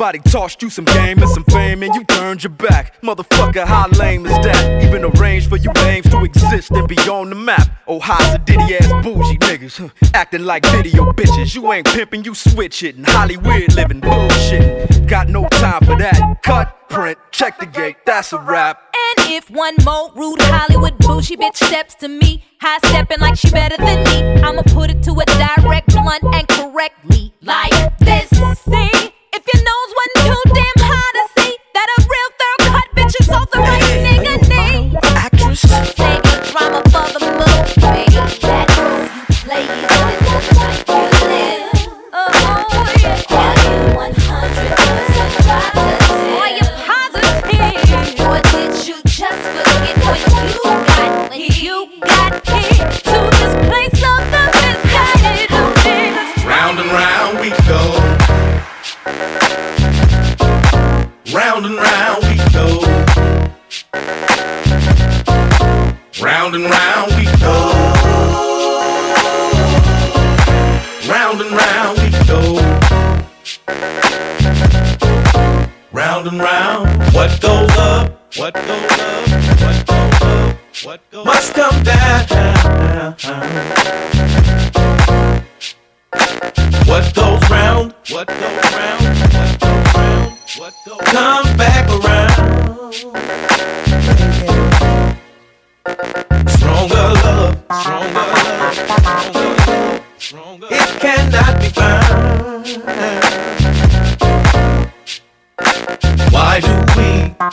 Somebody 0.05 0.29
tossed 0.29 0.61
you 0.61 0.69
some 0.69 0.85
game 0.85 1.17
and 1.17 1.29
some 1.29 1.43
fame 1.45 1.81
and 1.81 1.95
you 1.95 2.03
turned 2.03 2.43
your 2.43 2.51
back. 2.51 3.01
Motherfucker, 3.01 3.65
how 3.65 3.87
lame 3.97 4.27
is 4.27 4.37
that? 4.45 4.83
Even 4.83 5.03
arranged 5.03 5.49
for 5.49 5.57
you 5.57 5.71
names 5.73 6.07
to 6.11 6.23
exist 6.23 6.69
and 6.69 6.87
be 6.87 6.95
on 7.09 7.29
the 7.29 7.35
map. 7.35 7.67
Oh, 7.87 7.99
how's 7.99 8.35
a 8.35 8.37
ditty 8.37 8.75
ass 8.75 9.03
bougie 9.03 9.39
niggas? 9.39 9.79
huh, 9.79 10.09
Acting 10.13 10.45
like 10.45 10.63
video 10.67 11.11
bitches. 11.11 11.55
You 11.55 11.73
ain't 11.73 11.87
pimping, 11.87 12.23
you 12.23 12.35
switch 12.35 12.83
it. 12.83 12.97
And 12.97 13.07
Hollywood 13.07 13.73
living 13.73 13.99
bullshit. 13.99 15.07
Got 15.07 15.29
no 15.29 15.47
time 15.47 15.83
for 15.83 15.97
that. 15.97 16.37
Cut, 16.43 16.87
print, 16.87 17.17
check 17.31 17.57
the 17.57 17.65
gate, 17.65 17.95
that's 18.05 18.31
a 18.31 18.37
wrap. 18.37 18.79
And 19.17 19.31
if 19.31 19.49
one 19.49 19.73
more 19.83 20.11
rude 20.13 20.39
Hollywood 20.39 20.99
bougie 20.99 21.35
bitch 21.35 21.55
steps 21.55 21.95
to 21.95 22.07
me, 22.07 22.45
high 22.61 22.77
stepping 22.89 23.21
like 23.21 23.39
she 23.39 23.49
better 23.49 23.77
than 23.77 24.03
me, 24.03 24.43
I'ma 24.43 24.61
put 24.67 24.91
it 24.91 25.01
to 25.01 25.13
a 25.13 25.25
direct, 25.25 25.95
blunt, 25.95 26.23
and 26.25 26.47
correctly. 26.47 27.33
Like 27.41 27.97
this. 27.97 28.29
See, 28.59 29.04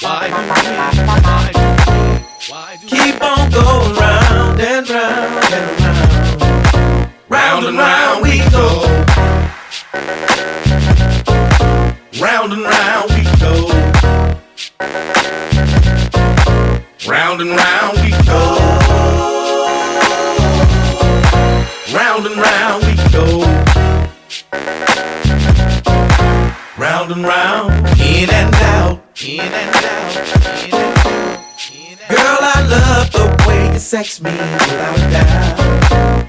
Why 0.01 0.29
do? 0.29 0.33
Why? 0.33 1.53
Why 2.49 2.79
do 2.81 2.87
keep 2.87 3.23
on 3.23 3.51
going 3.51 3.95
round 3.97 4.61
and 4.61 4.89
round 4.89 5.45
and 5.53 5.81
round? 5.83 7.13
Round 7.29 7.67
and 7.67 7.77
round 7.77 8.23
we 8.23 8.39
go. 8.51 8.87
Round 12.23 12.53
and 12.55 12.63
round 12.63 13.11
we 13.13 13.25
go. 13.39 13.69
Round 17.07 17.41
and 17.43 17.51
round 17.51 17.99
we 18.01 18.11
go. 18.27 18.41
Round 21.95 22.27
and 22.27 22.37
round 22.37 22.85
we 22.87 22.95
go. 23.13 23.43
Round 26.83 27.13
and 27.13 27.23
round, 27.25 27.71
in 28.01 28.29
and 28.29 28.53
out, 28.57 29.01
in 29.25 29.39
and 29.39 29.77
out. 29.85 30.15
Girl, 32.09 32.39
I 32.41 32.67
love 32.69 33.13
the 33.13 33.45
way 33.47 33.73
you 33.73 33.79
sex 33.79 34.21
me 34.21 34.33
without 34.33 34.97
doubt. 35.13 36.27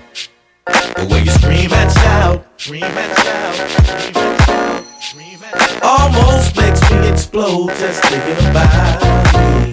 The 0.95 1.05
way 1.09 1.23
you 1.23 1.31
scream 1.31 1.73
and 1.73 1.91
shout, 1.91 2.45
scream 2.57 2.83
and 2.83 3.17
shout, 3.17 3.55
scream 3.55 4.13
and 4.21 4.37
shout, 4.45 4.85
scream 5.01 5.39
and 5.43 5.59
shout. 5.59 5.81
Almost 5.81 6.55
makes 6.55 6.81
me 6.91 7.09
explode 7.09 7.69
just 7.79 8.03
thinking 8.03 8.45
about 8.51 9.01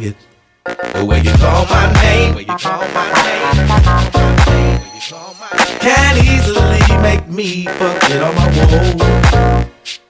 it. 0.03 0.17
The 0.95 1.05
way 1.05 1.21
you 1.21 1.33
call 1.33 1.67
my 1.67 1.93
name, 2.01 2.31
the 2.31 2.37
way 2.37 2.47
you 2.49 2.57
call 2.57 2.87
my 2.95 3.13
name, 3.29 3.61
can 5.79 6.17
easily 6.17 6.81
make 7.03 7.29
me 7.29 7.67
forget 7.67 8.23
all 8.23 8.33
my 8.33 8.49
woes. 8.57 10.01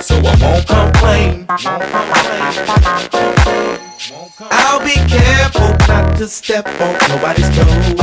So 0.00 0.16
I 0.16 0.34
won't 0.40 0.66
complain. 0.66 1.46
I'll 4.50 4.80
be 4.84 4.94
careful 5.08 5.70
not 5.88 6.16
to 6.18 6.28
step 6.28 6.66
on 6.66 6.94
nobody's 7.08 7.48
toes. 7.56 8.00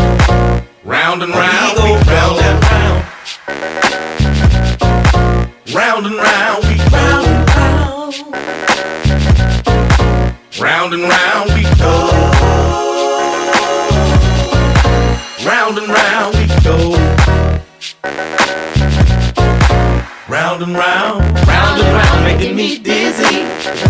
Round 0.84 1.24
and 1.24 1.34
round, 1.34 1.78
we 1.78 1.84
go 1.84 1.96
round 2.12 2.40
and 2.42 2.64
round. 2.72 3.06
Round 5.74 6.06
and 6.06 6.16
round, 6.16 6.64
we 6.66 6.76
round 6.92 7.28
and 7.28 7.50
round. 7.50 8.14
Round 10.60 10.94
and 10.94 11.04
round, 11.04 11.54
we 11.54 11.64
go. 11.78 11.94
Round 15.46 15.78
and 15.78 15.88
round, 15.88 16.36
we 16.36 16.45
Round 20.36 20.64
and 20.64 20.74
round, 20.76 21.22
round 21.48 21.82
and 21.82 21.94
round, 21.96 22.26
making 22.26 22.58
me 22.58 22.78
dizzy. 22.78 23.46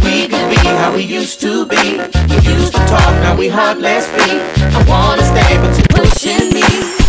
We 0.05 0.27
could 0.27 0.47
be 0.47 0.58
how 0.58 0.93
we 0.93 1.01
used 1.01 1.41
to 1.41 1.65
be. 1.65 1.97
We 2.29 2.36
used 2.53 2.73
to 2.73 2.86
talk, 2.86 3.13
now 3.23 3.36
we 3.36 3.47
hardly 3.47 3.99
speak. 3.99 4.43
I 4.60 4.86
wanna 4.88 5.23
stay, 5.23 5.58
but 5.58 5.75
you're 5.75 6.05
pushing 6.05 6.53
me. 6.53 7.05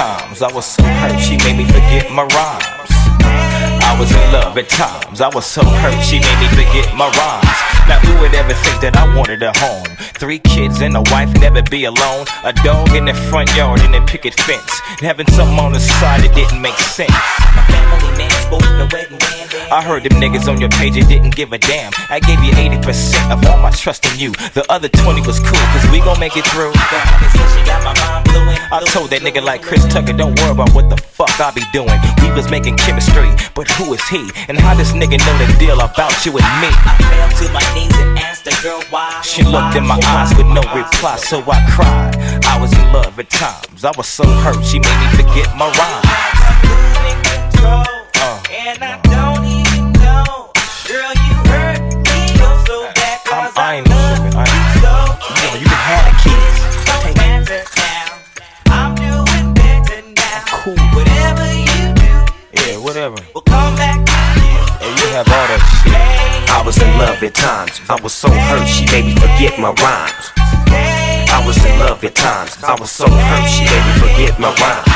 Times. 0.00 0.40
I 0.40 0.50
was 0.52 0.64
so 0.64 0.82
hurt, 0.82 1.18
she 1.20 1.36
made 1.44 1.56
me 1.60 1.66
forget 1.66 2.10
my 2.10 2.24
rhymes. 2.24 2.92
I 3.84 3.92
was 4.00 4.10
in 4.10 4.24
love 4.32 4.56
at 4.56 4.68
times. 4.68 5.20
I 5.20 5.28
was 5.28 5.44
so 5.44 5.62
hurt, 5.62 6.00
she 6.08 6.16
made 6.16 6.38
me 6.40 6.48
forget 6.56 6.88
my 6.96 7.08
rhymes. 7.20 7.58
Now 7.84 8.00
who 8.00 8.12
would 8.20 8.32
ever 8.32 8.54
think 8.64 8.80
that 8.80 8.96
I 8.96 9.04
wanted 9.14 9.42
a 9.42 9.52
home? 9.60 9.84
Three 10.16 10.38
kids 10.38 10.80
and 10.80 10.96
a 10.96 11.04
wife, 11.12 11.28
never 11.36 11.62
be 11.62 11.84
alone. 11.84 12.24
A 12.44 12.52
dog 12.64 12.96
in 12.96 13.04
the 13.04 13.14
front 13.28 13.54
yard 13.54 13.80
and 13.80 13.94
a 13.94 14.00
picket 14.06 14.32
fence. 14.40 14.72
And 14.88 15.04
having 15.04 15.28
something 15.36 15.58
on 15.58 15.72
the 15.72 15.80
side 15.80 16.24
that 16.24 16.32
didn't 16.34 16.62
make 16.62 16.80
sense. 16.80 17.12
My 17.52 17.64
family 17.68 18.16
man 18.16 18.39
spoke 18.50 18.66
the 18.74 18.88
wedding. 18.90 19.18
I 19.70 19.82
heard 19.82 20.02
them 20.02 20.18
niggas 20.18 20.50
on 20.50 20.60
your 20.60 20.70
page, 20.70 20.94
they 20.94 21.06
didn't 21.06 21.34
give 21.36 21.52
a 21.52 21.58
damn. 21.58 21.92
I 22.10 22.18
gave 22.18 22.42
you 22.42 22.50
80% 22.50 23.30
of 23.30 23.46
all 23.46 23.58
my 23.62 23.70
trust 23.70 24.04
in 24.06 24.18
you. 24.18 24.32
The 24.58 24.66
other 24.68 24.88
20 24.88 25.22
was 25.22 25.38
cool, 25.38 25.64
cause 25.70 25.86
we 25.90 26.00
gon' 26.00 26.18
make 26.18 26.36
it 26.36 26.44
through. 26.50 26.72
I 28.72 28.82
told 28.90 29.10
that 29.10 29.22
nigga 29.22 29.42
like 29.42 29.62
Chris 29.62 29.86
Tucker, 29.86 30.12
don't 30.12 30.38
worry 30.40 30.50
about 30.50 30.74
what 30.74 30.90
the 30.90 30.96
fuck 30.96 31.30
I 31.40 31.50
be 31.54 31.62
doing. 31.72 31.94
We 32.22 32.30
was 32.34 32.50
making 32.50 32.76
chemistry, 32.76 33.30
but 33.54 33.70
who 33.78 33.94
is 33.94 34.02
he? 34.08 34.26
And 34.48 34.58
how 34.58 34.74
this 34.74 34.92
nigga 34.92 35.18
know 35.22 35.34
the 35.38 35.46
deal 35.58 35.78
about 35.78 36.14
you 36.26 36.34
and 36.34 36.50
me? 36.58 36.70
I 36.70 36.94
fell 36.98 37.30
to 37.46 37.52
my 37.54 37.64
knees 37.74 37.94
and 37.94 38.18
asked 38.18 38.44
the 38.44 38.54
girl 38.62 38.82
why. 38.90 39.22
She 39.22 39.42
looked 39.42 39.76
in 39.76 39.86
my 39.86 40.00
eyes 40.10 40.34
with 40.34 40.46
no 40.46 40.62
reply, 40.74 41.16
so 41.16 41.42
I 41.46 41.62
cried. 41.70 42.18
I 42.46 42.60
was 42.60 42.72
in 42.72 42.92
love 42.92 43.18
at 43.18 43.30
times. 43.30 43.84
I 43.84 43.92
was 43.96 44.06
so 44.06 44.26
hurt, 44.42 44.64
she 44.64 44.78
made 44.78 44.98
me 44.98 45.08
forget 45.14 45.46
my 45.56 45.70
rhyme. 45.78 46.39
And 48.70 48.84
I 48.84 49.00
don't 49.02 49.44
even 49.44 49.90
know, 49.98 50.52
girl, 50.86 51.12
you 51.26 51.34
hurt 51.50 51.82
me 51.82 52.38
oh 52.38 52.62
so 52.68 52.76
bad 52.94 53.18
'cause 53.26 53.50
I 53.56 53.82
tripping. 53.82 54.38
I 54.38 54.46
ain't, 54.46 54.70
you 54.76 55.42
know, 55.42 55.54
you 55.58 55.66
can 55.66 55.82
have 55.90 56.04
the 56.06 56.14
keys. 56.22 56.56
don't 56.86 57.18
answer. 57.18 57.62
I'm 58.70 58.94
doing 58.94 59.54
better 59.54 60.02
now. 60.14 60.62
Cool. 60.62 60.78
Whatever 60.94 61.46
you 61.50 61.82
do, 61.98 62.14
Yeah, 62.54 62.76
whatever. 62.78 63.16
will 63.34 63.42
come 63.42 63.74
back 63.74 63.98
to 64.06 64.38
you. 64.38 64.62
Yeah, 64.86 64.98
you 65.02 65.06
have 65.18 65.26
all 65.26 65.46
that 65.50 65.62
shit. 65.82 66.50
I 66.50 66.62
was 66.62 66.78
in 66.78 66.96
love 66.96 67.20
at 67.24 67.34
times. 67.34 67.80
I 67.88 67.96
was 68.00 68.12
so 68.12 68.30
hurt, 68.30 68.68
she 68.68 68.84
made 68.92 69.06
me 69.06 69.14
forget 69.16 69.58
my 69.58 69.72
rhymes. 69.82 70.30
I 71.36 71.42
was 71.44 71.58
in 71.64 71.76
love 71.80 72.04
at 72.04 72.14
times. 72.14 72.56
I 72.62 72.74
was 72.78 72.92
so 72.92 73.08
hurt, 73.10 73.50
she 73.50 73.64
made 73.64 73.84
me 73.88 73.92
forget 73.98 74.38
my 74.38 74.54
rhymes. 74.62 74.86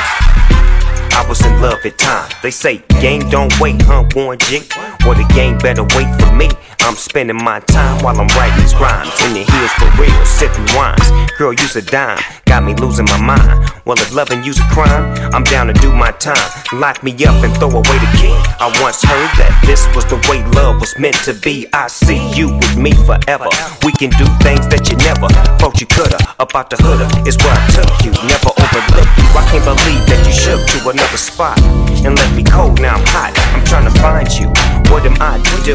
I 1.15 1.25
was 1.29 1.41
in 1.47 1.63
love 1.63 1.79
at 1.87 1.97
times. 1.97 2.35
They 2.43 2.51
say 2.51 2.83
game 3.01 3.31
don't 3.31 3.53
wait, 3.61 3.81
huh, 3.83 4.05
Warren 4.17 4.39
G? 4.51 4.63
Well, 5.07 5.15
the 5.15 5.25
game 5.33 5.59
better 5.59 5.85
wait 5.95 6.11
for 6.19 6.35
me. 6.35 6.51
I'm 6.81 6.97
spending 6.97 7.39
my 7.43 7.61
time 7.61 8.03
while 8.03 8.19
I'm 8.21 8.27
writing 8.37 8.59
these 8.59 8.75
rhymes. 8.75 9.15
In 9.23 9.33
the 9.33 9.47
hills 9.47 9.73
for 9.79 9.89
real, 9.97 10.27
sipping 10.27 10.67
wines. 10.75 11.07
Girl, 11.39 11.53
use 11.53 11.77
a 11.77 11.83
dime, 11.83 12.19
got 12.47 12.65
me 12.65 12.75
losing 12.75 13.07
my 13.07 13.21
mind. 13.21 13.71
Well, 13.87 13.97
if 13.97 14.13
loving 14.13 14.43
you's 14.43 14.59
a 14.59 14.69
crime, 14.75 15.15
I'm 15.33 15.45
down 15.45 15.69
to 15.69 15.73
do 15.75 15.95
my 15.95 16.11
time. 16.11 16.51
Lock 16.75 17.03
me 17.03 17.13
up 17.25 17.43
and 17.45 17.55
throw 17.57 17.71
away 17.71 17.99
the 18.03 18.11
key. 18.19 18.35
I 18.59 18.69
once 18.83 19.03
heard 19.03 19.31
that 19.39 19.55
this 19.65 19.87
was 19.95 20.05
the 20.07 20.19
way 20.29 20.45
love 20.53 20.81
was 20.81 20.99
meant 20.99 21.17
to 21.25 21.33
be. 21.33 21.67
I 21.73 21.87
see 21.87 22.19
you 22.35 22.57
with 22.57 22.77
me 22.77 22.93
forever. 23.07 23.49
We 23.85 23.93
can 23.93 24.11
do 24.19 24.27
things 24.43 24.67
that 24.69 24.91
you 24.91 24.97
never 24.99 25.31
thought 25.75 25.81
you 25.81 25.87
coulda. 25.87 26.19
About 26.39 26.71
the 26.71 26.77
hood'a 26.77 27.27
is 27.27 27.37
where 27.39 27.53
I 27.53 27.67
took 27.75 27.91
you, 28.05 28.13
never 28.29 28.51
overlooked 28.55 29.19
you. 29.19 29.27
I 29.35 29.45
can't 29.51 29.65
believe 29.65 30.07
that 30.07 30.23
you 30.27 30.33
shook 30.33 30.61
to 30.71 30.91
another 30.91 31.17
spot 31.17 31.59
and 32.05 32.17
left 32.17 32.35
me 32.35 32.45
cold. 32.45 32.81
Now 32.81 32.97
I'm 32.97 33.07
hot. 33.07 33.33
I'm 33.55 33.65
trying 33.65 33.91
to 33.91 33.95
find 34.01 34.29
you. 34.39 34.49
What 34.93 35.05
am 35.07 35.17
I 35.21 35.39
to 35.39 35.57
do? 35.65 35.75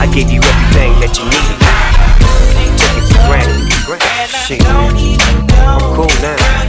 I 0.00 0.06
gave 0.12 0.30
you 0.30 0.40
everything 0.42 0.98
that 1.00 1.14
you 1.18 1.24
needed. 1.30 1.58
Took 2.78 2.94
it 2.98 3.04
for 3.10 3.20
granted. 3.26 3.62
Shit. 4.46 4.62
I'm 4.66 5.80
cool 5.94 6.10
now. 6.20 6.61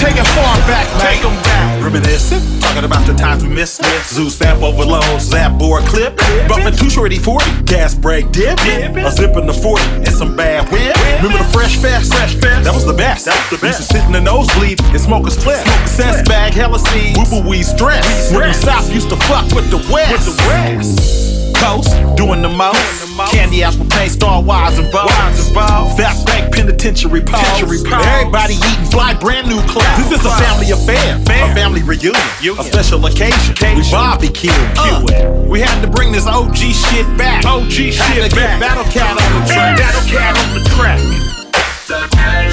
Take 0.00 0.16
it 0.16 0.26
far 0.28 0.56
back, 0.66 0.88
man. 0.96 1.12
Take 1.12 1.24
'em 1.24 1.36
back. 1.42 1.82
Reminiscing, 1.84 2.40
talking 2.60 2.84
about 2.84 3.06
the 3.06 3.12
times 3.14 3.42
we 3.42 3.50
missed. 3.50 3.82
Zoo 4.08 4.30
stamp 4.30 4.62
overload, 4.62 5.20
zap 5.20 5.58
board 5.58 5.84
clip. 5.84 6.18
Bumping 6.48 6.74
Too 6.74 6.88
Short 6.88 7.12
E-40, 7.12 7.44
gas 7.66 7.94
brake 7.94 8.32
dip. 8.32 8.58
A 8.60 9.10
zip 9.12 9.36
in 9.36 9.46
the 9.46 9.52
40, 9.52 9.84
and 9.96 10.08
some 10.08 10.34
bad 10.36 10.70
whip. 10.72 10.96
Remember 11.22 11.38
the 11.38 11.52
fresh 11.52 11.76
fest? 11.76 12.14
Fresh 12.14 12.34
fest. 12.36 12.64
That 12.64 12.74
was 12.74 12.86
the 12.86 12.94
best. 12.94 13.26
That 13.26 13.36
was 13.36 13.60
the 13.60 13.66
best. 13.66 13.80
Used 13.80 13.90
to 13.90 13.96
sit 13.98 14.06
in 14.06 14.12
the 14.12 14.20
nosebleed 14.20 14.80
and 14.80 15.00
smoke 15.00 15.26
a 15.26 15.30
split. 15.30 15.60
Cess 15.86 16.22
bag, 16.26 16.54
hella 16.54 16.78
seeds. 16.78 17.18
Woo 17.18 17.42
boo 17.42 17.48
weed 17.48 17.64
stress. 17.64 18.32
When 18.32 18.48
the 18.48 18.54
South 18.54 18.90
used 18.92 19.10
to 19.10 19.16
fuck 19.28 19.52
with 19.52 19.70
the 19.70 19.78
West. 19.92 20.12
With 20.12 20.24
the 20.24 20.48
West. 20.48 21.39
Coast, 21.60 21.92
doing 22.16 22.40
the 22.42 22.48
most. 22.48 22.80
Candy 23.30 23.62
apple 23.62 23.84
paint, 23.86 24.12
star 24.12 24.42
wise 24.42 24.78
involved. 24.78 25.12
Fat 25.12 26.16
bank 26.26 26.54
penitentiary 26.54 27.20
pose. 27.20 27.62
Everybody 27.62 28.54
eating 28.54 28.86
fly 28.86 29.14
brand 29.14 29.48
new 29.48 29.60
clothes. 29.68 30.08
This 30.08 30.20
is 30.20 30.24
a 30.26 30.30
family 30.40 30.70
affair, 30.70 31.16
a 31.20 31.54
family 31.54 31.82
reunion, 31.82 32.14
a 32.58 32.64
special 32.64 33.04
occasion. 33.04 33.54
We 33.76 33.82
barbecue. 33.90 34.50
Uh, 34.76 35.04
we 35.48 35.60
had 35.60 35.80
to 35.82 35.90
bring 35.90 36.12
this 36.12 36.26
OG 36.26 36.56
shit 36.56 37.06
back. 37.18 37.44
OG 37.44 37.70
shit 37.70 38.34
back. 38.34 38.60
Battle 38.60 38.84
Cat 38.84 39.20
on 39.20 39.40
the 39.40 39.46
track. 39.52 39.76
Battle 39.76 40.08
Cat 40.08 40.36
on 40.38 40.54
the 40.54 40.64
track. 40.70 42.49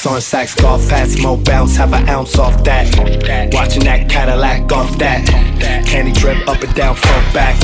Cadillacs 0.00 0.06
on 0.06 0.20
sacks, 0.22 0.54
golf 0.54 0.88
hats, 0.88 1.14
bounce, 1.36 1.76
have 1.76 1.92
an 1.92 2.08
ounce 2.08 2.38
off 2.38 2.64
that. 2.64 2.88
Watching 3.52 3.84
that 3.84 4.08
Cadillac 4.08 4.72
off 4.72 4.96
that. 4.98 5.49
Candy 5.86 6.12
drip 6.12 6.46
up 6.48 6.62
and 6.62 6.74
down, 6.74 6.94
front 6.94 7.34
back. 7.34 7.58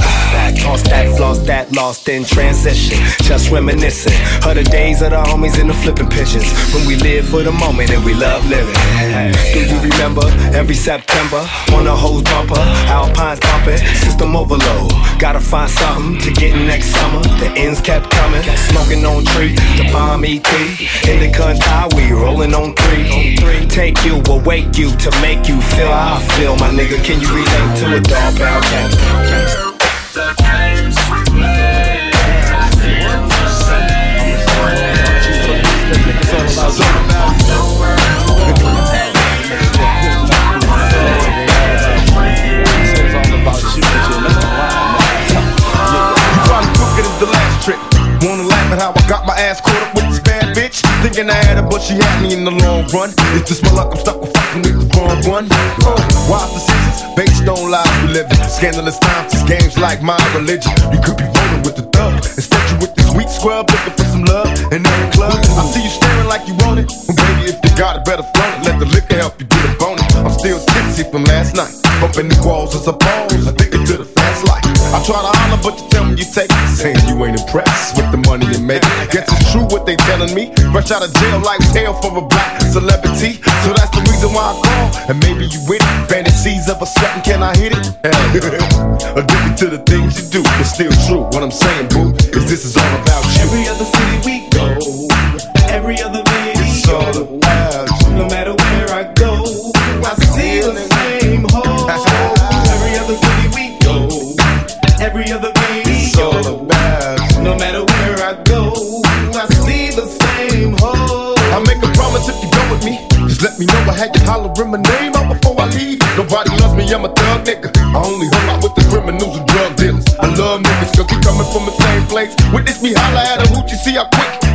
Toss 0.57 0.83
that, 0.83 1.17
floss 1.17 1.39
that, 1.47 1.73
lost 1.73 2.09
in 2.09 2.25
transition. 2.25 2.99
Just 3.23 3.51
reminiscing 3.51 4.15
of 4.49 4.57
the 4.57 4.65
days 4.65 5.03
of 5.03 5.11
the 5.11 5.23
homies 5.23 5.59
in 5.61 5.69
the 5.69 5.75
flipping 5.75 6.09
pigeons. 6.09 6.47
When 6.75 6.87
we 6.87 6.97
live 6.97 7.29
for 7.29 7.43
the 7.43 7.53
moment 7.53 7.91
and 7.91 8.05
we 8.05 8.15
love 8.15 8.45
living. 8.49 8.75
Do 9.53 9.61
you 9.65 9.79
remember 9.81 10.27
every 10.55 10.75
September 10.75 11.43
on 11.73 11.85
the 11.85 11.95
hose 11.95 12.23
bumper? 12.23 12.59
Alpine's 12.91 13.41
bumping, 13.41 13.79
system 14.03 14.37
overload. 14.37 14.93
Gotta 15.19 15.41
find 15.41 15.71
something 15.71 16.21
to 16.21 16.31
get 16.33 16.55
next 16.55 16.87
summer. 16.87 17.23
The 17.39 17.53
ends 17.57 17.81
kept 17.81 18.11
coming, 18.11 18.43
smoking 18.71 19.05
on 19.05 19.25
tree, 19.25 19.55
the 19.79 19.89
bomb 19.93 20.25
ET. 20.25 20.47
In 21.09 21.21
the 21.21 21.31
country, 21.33 21.67
we 21.97 22.13
rolling 22.13 22.55
on 22.55 22.75
three. 22.75 23.37
Take 23.69 24.03
you, 24.05 24.23
awake 24.29 24.77
you 24.79 24.91
to 24.91 25.11
make 25.21 25.49
you 25.49 25.61
feel 25.61 25.89
how 25.89 26.17
I 26.17 26.23
feel, 26.37 26.57
my 26.57 26.71
nigga. 26.71 27.03
Can 27.05 27.21
you 27.21 27.29
relate 27.29 27.77
to 27.81 27.86
a 27.92 28.01
dog 28.01 28.37
pound 28.37 28.64
cat? 28.64 28.90
You 28.90 28.99
probably 46.42 46.72
took 46.75 46.99
it 46.99 47.07
as 47.07 47.18
the 47.20 47.27
last 47.27 47.64
trick. 47.64 47.79
Wanna 48.22 48.42
laugh 48.42 48.72
at 48.72 48.79
how 48.81 48.92
I 48.96 49.09
got 49.09 49.27
my 49.27 49.35
ass 49.37 49.61
caught 49.61 49.83
up 49.83 49.94
with 49.94 50.09
this 50.09 50.20
bad 50.20 50.57
bitch? 50.57 50.83
Thinking 51.03 51.31
I 51.31 51.35
had 51.35 51.57
her, 51.57 51.62
but 51.62 51.83
she 51.83 51.94
had 51.94 52.22
me 52.22 52.35
in 52.35 52.44
the 52.44 52.51
long 52.51 52.87
run. 52.88 53.14
It's 53.37 53.49
just 53.49 53.62
my 53.62 53.70
luck, 53.70 53.92
I'm 53.92 54.01
stuck 54.01 54.20
with 54.20 54.36
fucking 54.62 54.79
with 54.79 54.92
the 55.25 55.31
one. 55.31 55.49
Oh, 55.83 55.97
wise 56.31 56.53
decisions 56.53 57.16
based 57.16 57.49
on 57.49 57.71
lies 57.71 58.03
we 58.03 58.12
live 58.12 58.31
in. 58.31 58.49
Scandalous 58.49 58.99
times, 58.99 59.33
these 59.33 59.45
games 59.45 59.79
like 59.79 60.03
my 60.03 60.19
religion. 60.35 60.73
You 60.92 61.01
could 61.01 61.16
be 61.16 61.25
rolling 61.25 61.62
with 61.62 61.77
the 61.77 61.87
thug. 61.92 62.14
Instead, 62.16 62.71
you 62.71 62.77
with 62.81 62.95
this 62.95 63.11
weak 63.14 63.29
scrub 63.29 63.71
looking 63.71 63.92
for 63.92 64.05
some 64.05 64.25
love 64.25 64.49
in 64.73 64.87
every 64.87 65.11
club. 65.12 65.35
I 65.35 65.64
see 65.73 65.83
you 65.83 65.90
staring 65.90 66.29
like 66.29 66.47
you 66.49 66.55
want 66.64 66.81
it. 66.81 66.90
Well, 67.09 67.16
baby, 67.16 67.53
if 67.53 67.59
you 67.62 67.77
got 67.77 67.97
it, 67.99 68.05
better 68.05 68.25
flaunt 68.35 68.61
it. 68.61 68.71
Let 68.71 68.79
the 68.79 68.87
liquor 68.87 69.16
help 69.16 69.40
you 69.40 69.47
get 69.47 69.64
a 69.64 69.73
bonus. 69.79 70.14
I'm 70.14 70.31
still 70.31 70.61
tipsy 70.61 71.05
from 71.11 71.25
last 71.25 71.57
night. 71.57 71.75
Bumping 72.01 72.29
the 72.29 72.40
walls 72.45 72.75
as 72.75 72.87
a 72.87 72.92
pose. 72.92 73.47
Addicted 73.47 73.87
to 73.87 73.97
the 73.99 74.05
fast 74.05 74.14
life. 74.14 74.15
I 74.97 75.05
try 75.05 75.21
to 75.21 75.29
holler, 75.29 75.61
but 75.61 75.77
you 75.77 75.85
tell 75.93 76.05
me 76.09 76.17
you 76.17 76.25
take. 76.25 76.49
Saying 76.73 76.97
you 77.05 77.21
ain't 77.21 77.37
impressed 77.37 78.01
with 78.01 78.09
the 78.09 78.17
money 78.25 78.49
you 78.49 78.65
make. 78.65 78.81
Guess 79.13 79.29
it's 79.29 79.53
true 79.53 79.69
what 79.69 79.85
they 79.85 79.93
telling 80.09 80.33
me. 80.33 80.49
Rush 80.73 80.89
out 80.89 81.05
of 81.05 81.13
jail, 81.21 81.37
like 81.45 81.61
hell 81.77 81.93
for 82.01 82.17
a 82.17 82.25
black 82.25 82.65
celebrity. 82.73 83.37
So 83.61 83.77
that's 83.77 83.93
the 83.93 84.01
reason 84.09 84.33
why 84.33 84.41
I 84.49 84.55
call. 84.57 85.13
And 85.13 85.21
maybe 85.21 85.53
you 85.53 85.61
with 85.69 85.85
it. 85.85 85.97
Fantasies 86.09 86.73
of 86.73 86.81
a 86.81 86.89
second, 86.89 87.29
can 87.29 87.45
I 87.45 87.53
hit 87.61 87.77
it? 87.77 87.85
Addicted 89.21 89.57
to 89.61 89.67
the 89.69 89.85
things 89.85 90.17
you 90.17 90.41
do. 90.41 90.43
It's 90.57 90.73
still 90.73 90.93
true. 91.05 91.29
What 91.29 91.45
I'm 91.45 91.53
saying, 91.53 91.93
boo, 91.93 92.17
is 92.33 92.49
this 92.49 92.65
is 92.65 92.81
all 92.81 92.95
about 92.97 93.21
you. 93.37 93.45
Every 93.45 93.69
other 93.69 93.85
city 93.85 94.26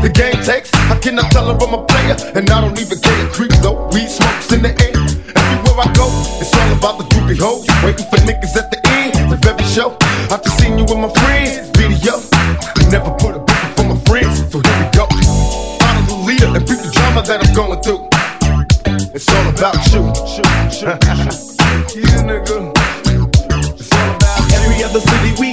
the 0.02 0.10
game 0.10 0.38
takes. 0.44 0.74
I 0.90 0.98
cannot 0.98 1.32
tell 1.32 1.46
her 1.46 1.58
I'm 1.58 1.74
a 1.74 1.86
player? 1.86 2.18
And 2.36 2.50
I 2.50 2.62
don't 2.62 2.78
even 2.80 3.00
care. 3.00 3.28
Creep 3.30 3.54
though, 3.62 3.88
weed 3.94 4.10
smokes 4.10 4.52
in 4.52 4.62
the 4.62 4.74
air. 4.74 4.98
Everywhere 4.98 5.86
I 5.86 5.88
go, 5.94 6.10
it's 6.42 6.54
all 6.58 6.72
about 6.74 6.98
the 6.98 7.06
groupie 7.14 7.38
hoes. 7.38 7.70
Waiting 7.86 8.08
for 8.10 8.18
niggas 8.26 8.58
at 8.58 8.72
the 8.74 8.82
end 8.90 9.32
of 9.32 9.40
every 9.46 9.66
show. 9.66 9.96
I 10.34 10.42
just 10.42 10.58
seen 10.60 10.78
you 10.78 10.86
with 10.86 10.98
my 10.98 11.12
friends, 11.22 11.70
video. 11.78 12.18
I 12.18 12.82
never 12.90 13.12
put 13.22 13.38
a 13.38 13.42
bitch 13.46 13.66
for 13.78 13.86
my 13.86 13.98
friends, 14.10 14.42
so 14.50 14.58
here 14.60 14.78
we 14.82 14.88
go. 14.98 15.06
Follow 15.78 16.04
the 16.10 16.18
leader 16.26 16.50
and 16.50 16.66
beat 16.66 16.82
the 16.82 16.92
drama 16.92 17.22
that 17.30 17.46
I'm 17.46 17.54
going 17.54 17.82
through. 17.86 18.02
It's 19.14 19.30
all 19.30 19.48
about 19.54 19.78
you. 19.94 20.02
yeah, 20.82 22.26
nigga. 22.26 22.74
It's 23.78 23.92
all 23.94 24.16
about 24.16 24.54
Every 24.54 24.84
other 24.84 25.00
city 25.00 25.32
we 25.40 25.51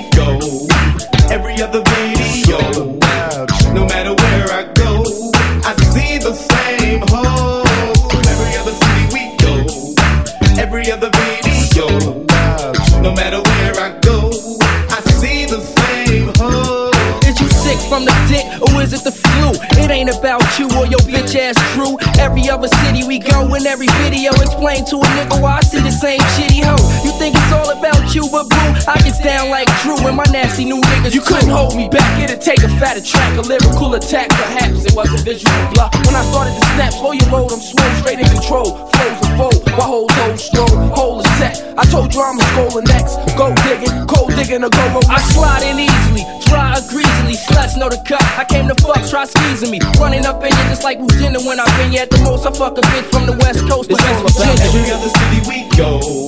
go 23.19 23.55
in 23.55 23.67
every 23.67 23.89
video 24.03 24.31
explain 24.41 24.85
to 24.87 24.97
a 24.97 25.09
nigga 25.17 25.41
why 25.43 25.59
I 25.59 25.61
see 25.61 25.81
the 25.81 25.91
same 25.91 26.21
shitty 26.37 26.63
hoe. 26.63 26.79
You 27.05 27.13
think 27.19 27.35
it's 27.37 27.53
all 27.53 27.71
about 27.71 28.08
you, 28.19 28.27
but 28.35 28.51
boo, 28.51 28.69
I 28.91 28.99
get 29.07 29.15
down 29.23 29.51
like 29.51 29.71
Drew 29.83 29.95
and 30.03 30.17
my 30.19 30.27
nasty 30.35 30.65
new 30.65 30.83
niggas. 30.83 31.15
You 31.15 31.23
couldn't 31.23 31.51
hold 31.51 31.77
me 31.79 31.89
back. 31.89 32.11
It'd 32.19 32.43
take 32.43 32.63
a 32.67 32.71
fatter 32.83 33.01
track, 33.01 33.39
a 33.39 33.43
lyrical 33.43 33.95
attack. 33.95 34.29
Perhaps 34.31 34.91
it 34.91 34.95
was 34.99 35.09
a 35.15 35.23
visual 35.23 35.55
bluff. 35.73 35.95
When 36.03 36.15
I 36.19 36.25
started 36.27 36.55
to 36.59 36.65
snap, 36.75 36.93
slow 36.99 37.13
your 37.13 37.31
load, 37.31 37.55
I'm 37.55 37.63
swole, 37.63 37.95
straight 38.03 38.19
in 38.19 38.27
control. 38.27 38.91
Flows 38.91 39.19
a 39.23 39.29
fold, 39.39 39.63
my 39.79 39.87
whole 39.87 40.09
toes 40.09 40.43
stroll, 40.43 40.75
whole 40.91 41.21
is 41.21 41.31
set. 41.39 41.63
I 41.79 41.85
told 41.87 42.13
you 42.13 42.21
I'm 42.21 42.39
a 42.39 42.45
scholar 42.51 42.83
next. 42.83 43.15
Go 43.39 43.55
digging, 43.63 43.95
cold 44.11 44.35
digging, 44.35 44.65
or 44.67 44.71
go 44.71 44.85
roll. 44.91 45.07
I 45.07 45.23
slide 45.31 45.63
in 45.63 45.79
easily, 45.79 46.27
dry 46.51 46.75
or 46.75 46.83
greasily. 46.91 47.39
Sluts 47.39 47.79
know 47.79 47.89
the 47.89 48.03
cut. 48.03 48.23
I 48.35 48.45
came 48.45 48.67
to 48.67 48.75
fuck, 48.83 48.99
try 49.07 49.25
squeezing 49.27 49.71
me. 49.71 49.79
Running 50.03 50.27
up 50.27 50.43
in 50.43 50.51
you 50.51 50.65
just 50.75 50.83
like 50.83 50.99
Virginia 50.99 51.39
when 51.47 51.61
I've 51.61 51.71
been 51.79 51.93
you 51.93 52.03
at 52.03 52.11
the 52.11 52.19
most. 52.27 52.47
I 52.47 52.51
fuck 52.51 52.77
a 52.79 52.83
bitch 52.91 53.07
from 53.15 53.27
the 53.31 53.37
west 53.39 53.63
coast 53.71 53.89
to 53.91 53.95
West 53.95 54.21
Virginia. 54.27 54.67
Every 54.67 54.91
other 54.91 55.11
city 55.23 55.41
we 55.47 55.59
go, 55.79 56.27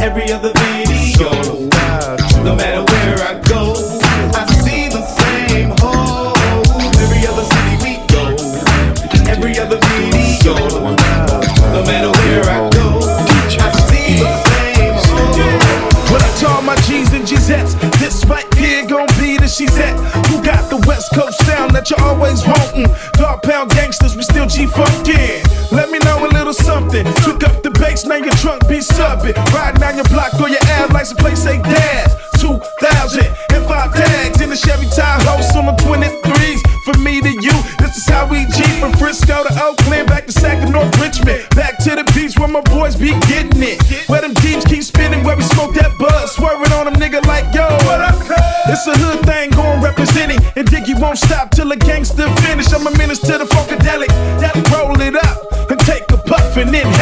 every 0.00 0.32
other 0.32 0.52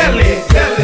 and 0.07 0.21
inhale 0.21 0.76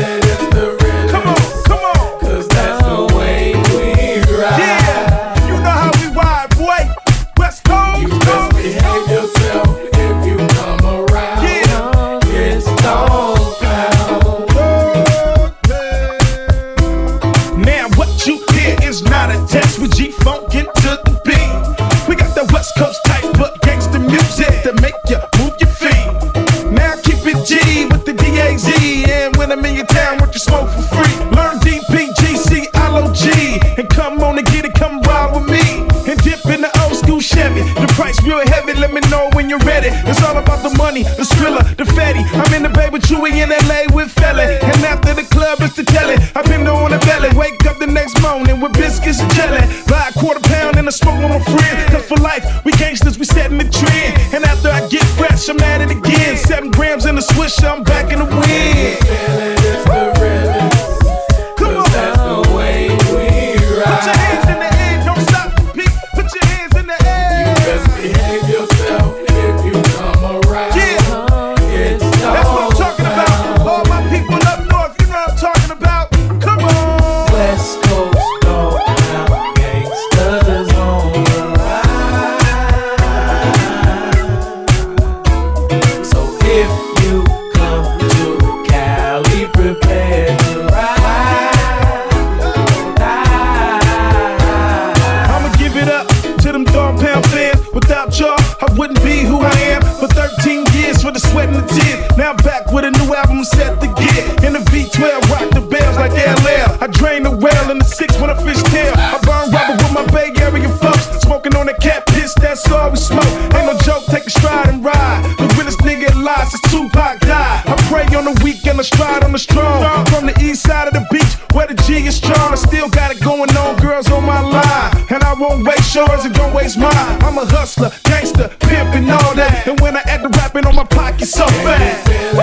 I 118.83 118.85
stride 118.85 119.23
on 119.23 119.31
the 119.31 119.39
strong. 119.39 120.05
From 120.07 120.27
the 120.27 120.35
east 120.43 120.67
side 120.67 120.89
of 120.89 120.95
the 120.95 121.07
beach, 121.09 121.39
where 121.55 121.69
the 121.69 121.75
G 121.87 122.05
is 122.05 122.17
strong. 122.17 122.51
I 122.51 122.57
still 122.57 122.89
got 122.89 123.15
it 123.15 123.23
going 123.23 123.55
on, 123.57 123.79
girls 123.79 124.11
on 124.11 124.25
my 124.25 124.41
line. 124.41 125.07
And 125.09 125.23
I 125.23 125.35
won't 125.35 125.65
waste 125.65 125.95
yours 125.95 126.25
and 126.25 126.35
don't 126.35 126.53
waste 126.53 126.77
mine. 126.77 126.91
I'm 127.23 127.39
a 127.39 127.47
hustler, 127.47 127.93
gangster, 128.03 128.49
pimp, 128.59 128.91
and 128.99 129.09
all 129.09 129.37
that. 129.37 129.69
And 129.69 129.79
when 129.79 129.97
I 129.97 130.01
add 130.11 130.25
the 130.25 130.31
rapping 130.31 130.67
on 130.67 130.75
my 130.75 130.83
pocket 130.83 131.27
so 131.27 131.47
fast. 131.63 132.35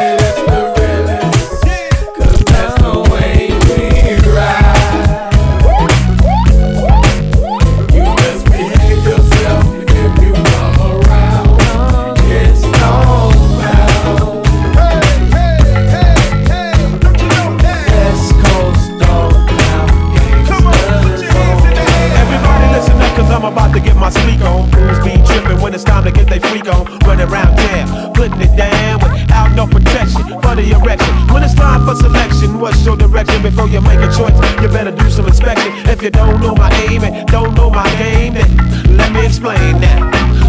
Don't 37.31 37.53
know 37.55 37.69
my 37.69 37.87
game, 37.97 38.33
then 38.33 38.97
let 38.97 39.11
me 39.11 39.25
explain 39.25 39.79
that. 39.81 40.01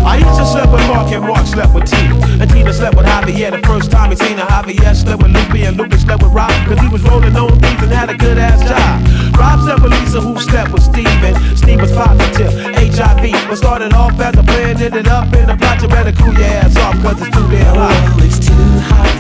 I 0.05 0.17
used 0.17 0.39
to 0.41 0.47
slept 0.47 0.73
with 0.73 0.81
Mark 0.89 1.13
and 1.13 1.25
Mark 1.25 1.47
slept 1.47 1.75
with 1.75 1.85
Tina. 1.85 2.17
And 2.41 2.51
Tina 2.51 2.73
slept 2.73 2.97
with 2.97 3.07
Javier 3.07 3.51
the 3.53 3.61
first 3.67 3.91
time 3.91 4.11
he 4.11 4.17
seen 4.17 4.39
her. 4.39 4.47
Javier 4.47 4.97
slept 4.97 5.23
with 5.23 5.33
Lupe 5.33 5.61
and 5.61 5.77
Lupe 5.77 5.93
slept 5.95 6.23
with 6.23 6.33
Rob. 6.33 6.51
Cause 6.67 6.81
he 6.81 6.89
was 6.89 7.03
rolling 7.03 7.37
on 7.37 7.53
beats 7.61 7.83
and 7.83 7.93
had 7.93 8.09
a 8.09 8.17
good 8.17 8.39
ass 8.39 8.65
job. 8.65 9.37
Rob 9.37 9.61
slept 9.61 9.83
with 9.83 9.93
Lisa 9.93 10.21
who 10.21 10.39
slept 10.41 10.73
with 10.73 10.83
Steven. 10.83 11.35
Steve 11.57 11.81
was 11.81 11.93
positive, 11.93 12.53
HIV. 12.75 13.29
What 13.49 13.59
started 13.59 13.93
off 13.93 14.19
as 14.19 14.37
a 14.37 14.43
plan 14.43 14.81
ended 14.81 15.09
up 15.09 15.33
in 15.35 15.51
a 15.51 15.57
plot. 15.57 15.83
You 15.83 15.89
better 15.89 16.13
cool 16.13 16.33
your 16.33 16.45
ass 16.45 16.77
off 16.79 16.97
cause 17.03 17.21
it's 17.21 17.37
too 17.37 17.47
damn 17.53 17.77
hot. 17.77 17.93
Oh, 17.93 18.25
it's 18.25 18.41
too 18.41 18.57
hot, 18.89 19.15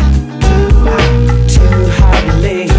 too 0.48 0.72
hot, 0.88 1.04
too 1.44 1.76
hot, 2.00 2.24
lady. 2.40 2.72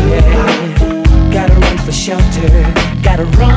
Gotta 1.31 1.53
run 1.53 1.77
for 1.77 1.91
shelter, 1.91 2.49
gotta 3.01 3.25
run 3.37 3.50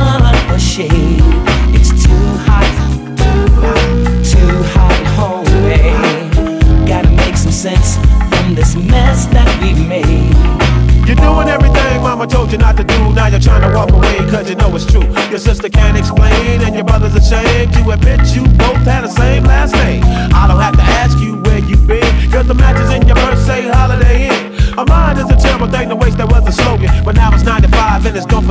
shade. 0.74 1.22
It's 1.70 1.90
too 1.90 2.26
hot, 2.42 2.66
too 3.14 3.46
hot, 3.62 4.24
too 4.26 4.54
hot, 4.74 5.02
homie. 5.14 5.70
Eh? 5.70 6.84
Gotta 6.84 7.10
make 7.10 7.36
some 7.36 7.52
sense 7.52 7.94
from 8.34 8.56
this 8.56 8.74
mess 8.74 9.26
that 9.26 9.46
we've 9.62 9.86
made. 9.86 10.34
You're 11.06 11.14
doing 11.14 11.48
everything 11.48 12.02
mama 12.02 12.26
told 12.26 12.50
you 12.50 12.58
not 12.58 12.76
to 12.76 12.82
do. 12.82 13.12
Now 13.12 13.28
you're 13.28 13.38
trying 13.38 13.62
to 13.62 13.70
walk 13.76 13.92
away 13.92 14.16
cause 14.30 14.50
you 14.50 14.56
know 14.56 14.74
it's 14.74 14.84
true. 14.84 15.06
Your 15.30 15.38
sister 15.38 15.68
can't 15.68 15.96
explain 15.96 16.62
and 16.66 16.74
your 16.74 16.84
brother's 16.84 17.14
ashamed 17.14 17.72
to 17.74 17.90
admit 17.90 18.34
you 18.34 18.42
both 18.58 18.82
had 18.82 19.02
the 19.02 19.08
same 19.08 19.44
last 19.44 19.74
name. 19.74 20.02
I 20.34 20.48
don't 20.48 20.60
have 20.60 20.74
to 20.74 20.86
ask 21.02 21.18
you 21.20 21.36
where 21.42 21.60
you've 21.60 21.86
been 21.86 22.10
cause 22.32 22.48
the 22.48 22.54
matches 22.54 22.90
in 22.90 23.06
your 23.06 23.14
birth 23.16 23.38
say 23.46 23.68
Holiday 23.68 24.26
Inn. 24.26 24.54
A 24.76 24.84
mind 24.86 25.20
is 25.20 25.30
a 25.30 25.36
terrible 25.36 25.68
thing 25.68 25.88
to 25.88 25.94
waste, 25.94 26.18
that 26.18 26.28
was 26.28 26.48
a 26.48 26.52
slogan. 26.52 26.90
But 27.04 27.14
now 27.14 27.32
it's 27.32 27.44
95 27.44 28.06
and 28.06 28.16
it's 28.16 28.26
don't 28.26 28.44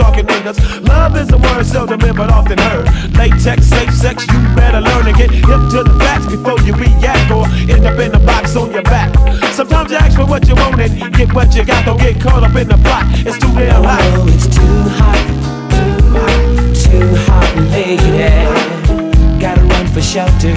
talking 0.00 0.24
niggas. 0.24 0.58
Love 0.88 1.16
is 1.16 1.30
a 1.32 1.38
word 1.38 1.64
seldom 1.64 2.00
in 2.00 2.16
but 2.16 2.32
often 2.32 2.58
heard. 2.58 2.86
Latex, 3.16 3.66
safe 3.66 3.92
sex, 3.92 4.26
you 4.26 4.40
better 4.56 4.80
learn 4.80 5.04
to 5.04 5.12
get 5.12 5.30
hip 5.30 5.62
to 5.74 5.84
the 5.84 5.94
facts 6.00 6.26
before 6.26 6.58
you 6.64 6.72
react 6.74 7.30
or 7.30 7.44
end 7.68 7.84
up 7.84 7.98
in 8.00 8.10
the 8.10 8.22
box 8.24 8.56
on 8.56 8.72
your 8.72 8.82
back. 8.82 9.10
Sometimes 9.52 9.90
you 9.90 9.98
ask 9.98 10.16
for 10.16 10.26
what 10.26 10.48
you 10.48 10.54
want 10.54 10.80
and 10.80 11.14
get 11.14 11.32
what 11.34 11.54
you 11.54 11.64
got. 11.64 11.84
Don't 11.84 12.00
get 12.00 12.20
caught 12.20 12.42
up 12.42 12.56
in 12.56 12.68
the 12.68 12.78
plot. 12.78 13.04
It's 13.26 13.38
too 13.38 13.52
damn 13.54 13.84
hot. 13.84 14.00
Oh, 14.16 14.26
it's 14.34 14.48
too 14.48 14.76
hot, 14.98 15.20
too 15.76 16.00
hot, 16.16 16.36
too 16.84 17.08
hot, 17.26 17.50
lady. 17.74 18.30
Gotta 19.38 19.62
run 19.62 19.86
for 19.88 20.00
shelter, 20.00 20.56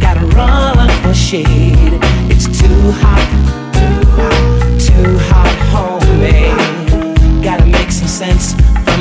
gotta 0.00 0.26
run 0.34 0.88
for 1.02 1.14
shade. 1.14 1.94
It's 2.32 2.46
too 2.46 2.90
hot, 3.02 3.26
too 3.74 4.02
hot, 4.16 4.80
too 4.86 5.18
hot, 5.30 5.54
homie. 5.70 6.50
Gotta 7.42 7.66
make 7.66 7.90
some 7.90 8.08
sense 8.08 8.59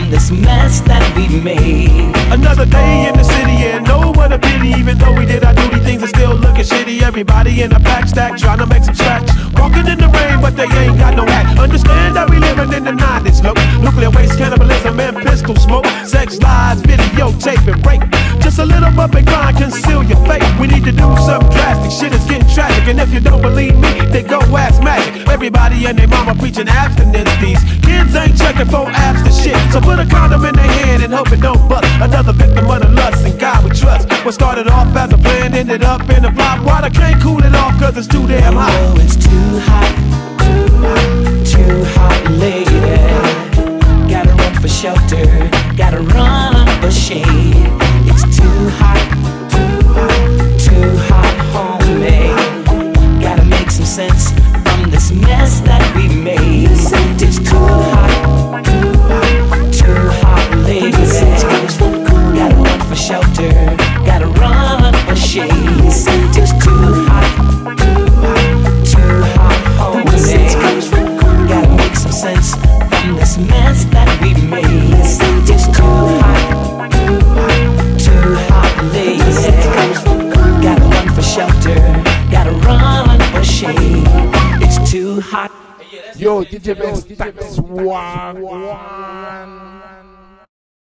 this 0.10 0.32
mess 0.32 0.82
that 0.82 1.06
we 1.16 1.40
made. 1.40 2.16
another 2.34 2.66
day 2.66 3.08
in 3.08 3.14
the 3.16 3.24
city 3.24 3.70
and 3.70 3.86
know 3.86 4.12
what 4.16 4.34
a 4.34 4.40
pity. 4.40 4.70
Even 4.70 4.98
though 4.98 5.14
we 5.14 5.26
did 5.26 5.44
our 5.44 5.54
duty, 5.54 5.80
things 5.80 6.02
are 6.02 6.08
still 6.08 6.34
looking 6.36 6.66
shitty. 6.66 7.02
Everybody 7.02 7.62
in 7.62 7.72
a 7.74 7.80
pack 7.80 8.08
stack 8.08 8.38
trying 8.38 8.58
to 8.60 8.66
make 8.66 8.84
some 8.84 8.96
scratch. 8.96 9.30
Walking 9.54 9.86
in 9.86 10.00
the 10.00 10.10
rain, 10.10 10.42
but 10.42 10.56
they 10.58 10.66
ain't 10.66 10.98
got 10.98 11.16
no 11.16 11.26
hat. 11.26 11.58
Understand 11.60 12.16
that 12.16 12.30
we 12.30 12.40
living 12.40 12.74
in 12.74 12.84
the 12.86 12.92
90s, 12.92 13.44
look. 13.44 13.58
Nuclear 13.84 14.10
waste, 14.10 14.38
cannibalism, 14.38 15.00
and 15.00 15.18
pistol 15.18 15.56
smoke. 15.56 15.86
Sex 16.06 16.40
lies, 16.42 16.82
videotape, 16.82 17.66
and 17.70 17.86
rape. 17.86 18.02
Just 18.42 18.58
a 18.58 18.66
little 18.66 18.92
bump 18.92 19.14
and 19.14 19.28
grind, 19.28 19.58
conceal 19.58 20.02
your 20.04 20.18
fate. 20.26 20.44
We 20.60 20.68
need 20.68 20.86
to 20.86 20.92
do 20.92 21.10
some 21.22 21.44
drastic. 21.54 21.92
Shit 21.94 22.14
is 22.18 22.26
getting 22.26 22.50
tragic. 22.50 22.88
And 22.88 23.00
if 23.00 23.14
you 23.14 23.20
don't 23.20 23.42
believe 23.42 23.78
me, 23.78 23.94
then 24.10 24.26
go 24.26 24.40
ask 24.58 24.82
magic. 24.82 25.28
Everybody 25.28 25.86
and 25.86 25.98
their 25.98 26.08
mama 26.08 26.34
preaching 26.34 26.68
abstinence. 26.68 27.30
These 27.38 27.62
kids 27.86 28.16
ain't 28.16 28.38
checking 28.38 28.66
for 28.66 28.90
apps 28.90 29.22
to 29.26 29.32
shit. 29.32 29.58
So 29.72 29.80
put 29.82 29.99
a 30.00 30.06
condom 30.06 30.46
in 30.46 30.56
their 30.56 30.66
hand 30.66 31.04
and 31.04 31.14
hope 31.14 31.32
it 31.32 31.42
don't 31.42 31.68
bust. 31.68 31.86
Another 32.02 32.34
victim 32.34 32.70
of 32.70 32.82
the 32.82 32.90
lust 32.90 33.26
and 33.26 33.38
God 33.40 33.64
we 33.64 33.72
trust. 33.72 34.08
What 34.24 34.34
started 34.34 34.68
off 34.68 34.96
as 34.96 35.12
a 35.12 35.18
plan 35.18 35.54
ended 35.54 35.84
up 35.84 36.10
in 36.10 36.26
a 36.26 36.32
flop. 36.34 36.66
Water 36.66 36.90
can't 36.90 37.22
cool 37.22 37.44
it 37.44 37.54
off 37.56 37.78
cause 37.80 37.98
it's 37.98 38.08
too 38.08 38.26
damn 38.28 38.54
hot. 38.54 38.72
Oh, 38.72 38.96
it's 39.04 39.16
too 39.16 39.60
hot, 39.68 39.92
too 40.46 40.68
hot, 40.84 41.04
too 41.46 41.84
hot, 41.96 42.20
lady. 42.44 42.80
Gotta 44.10 44.32
run 44.32 44.54
for 44.62 44.68
shelter, 44.68 45.26
gotta 45.76 46.02
run 46.02 46.29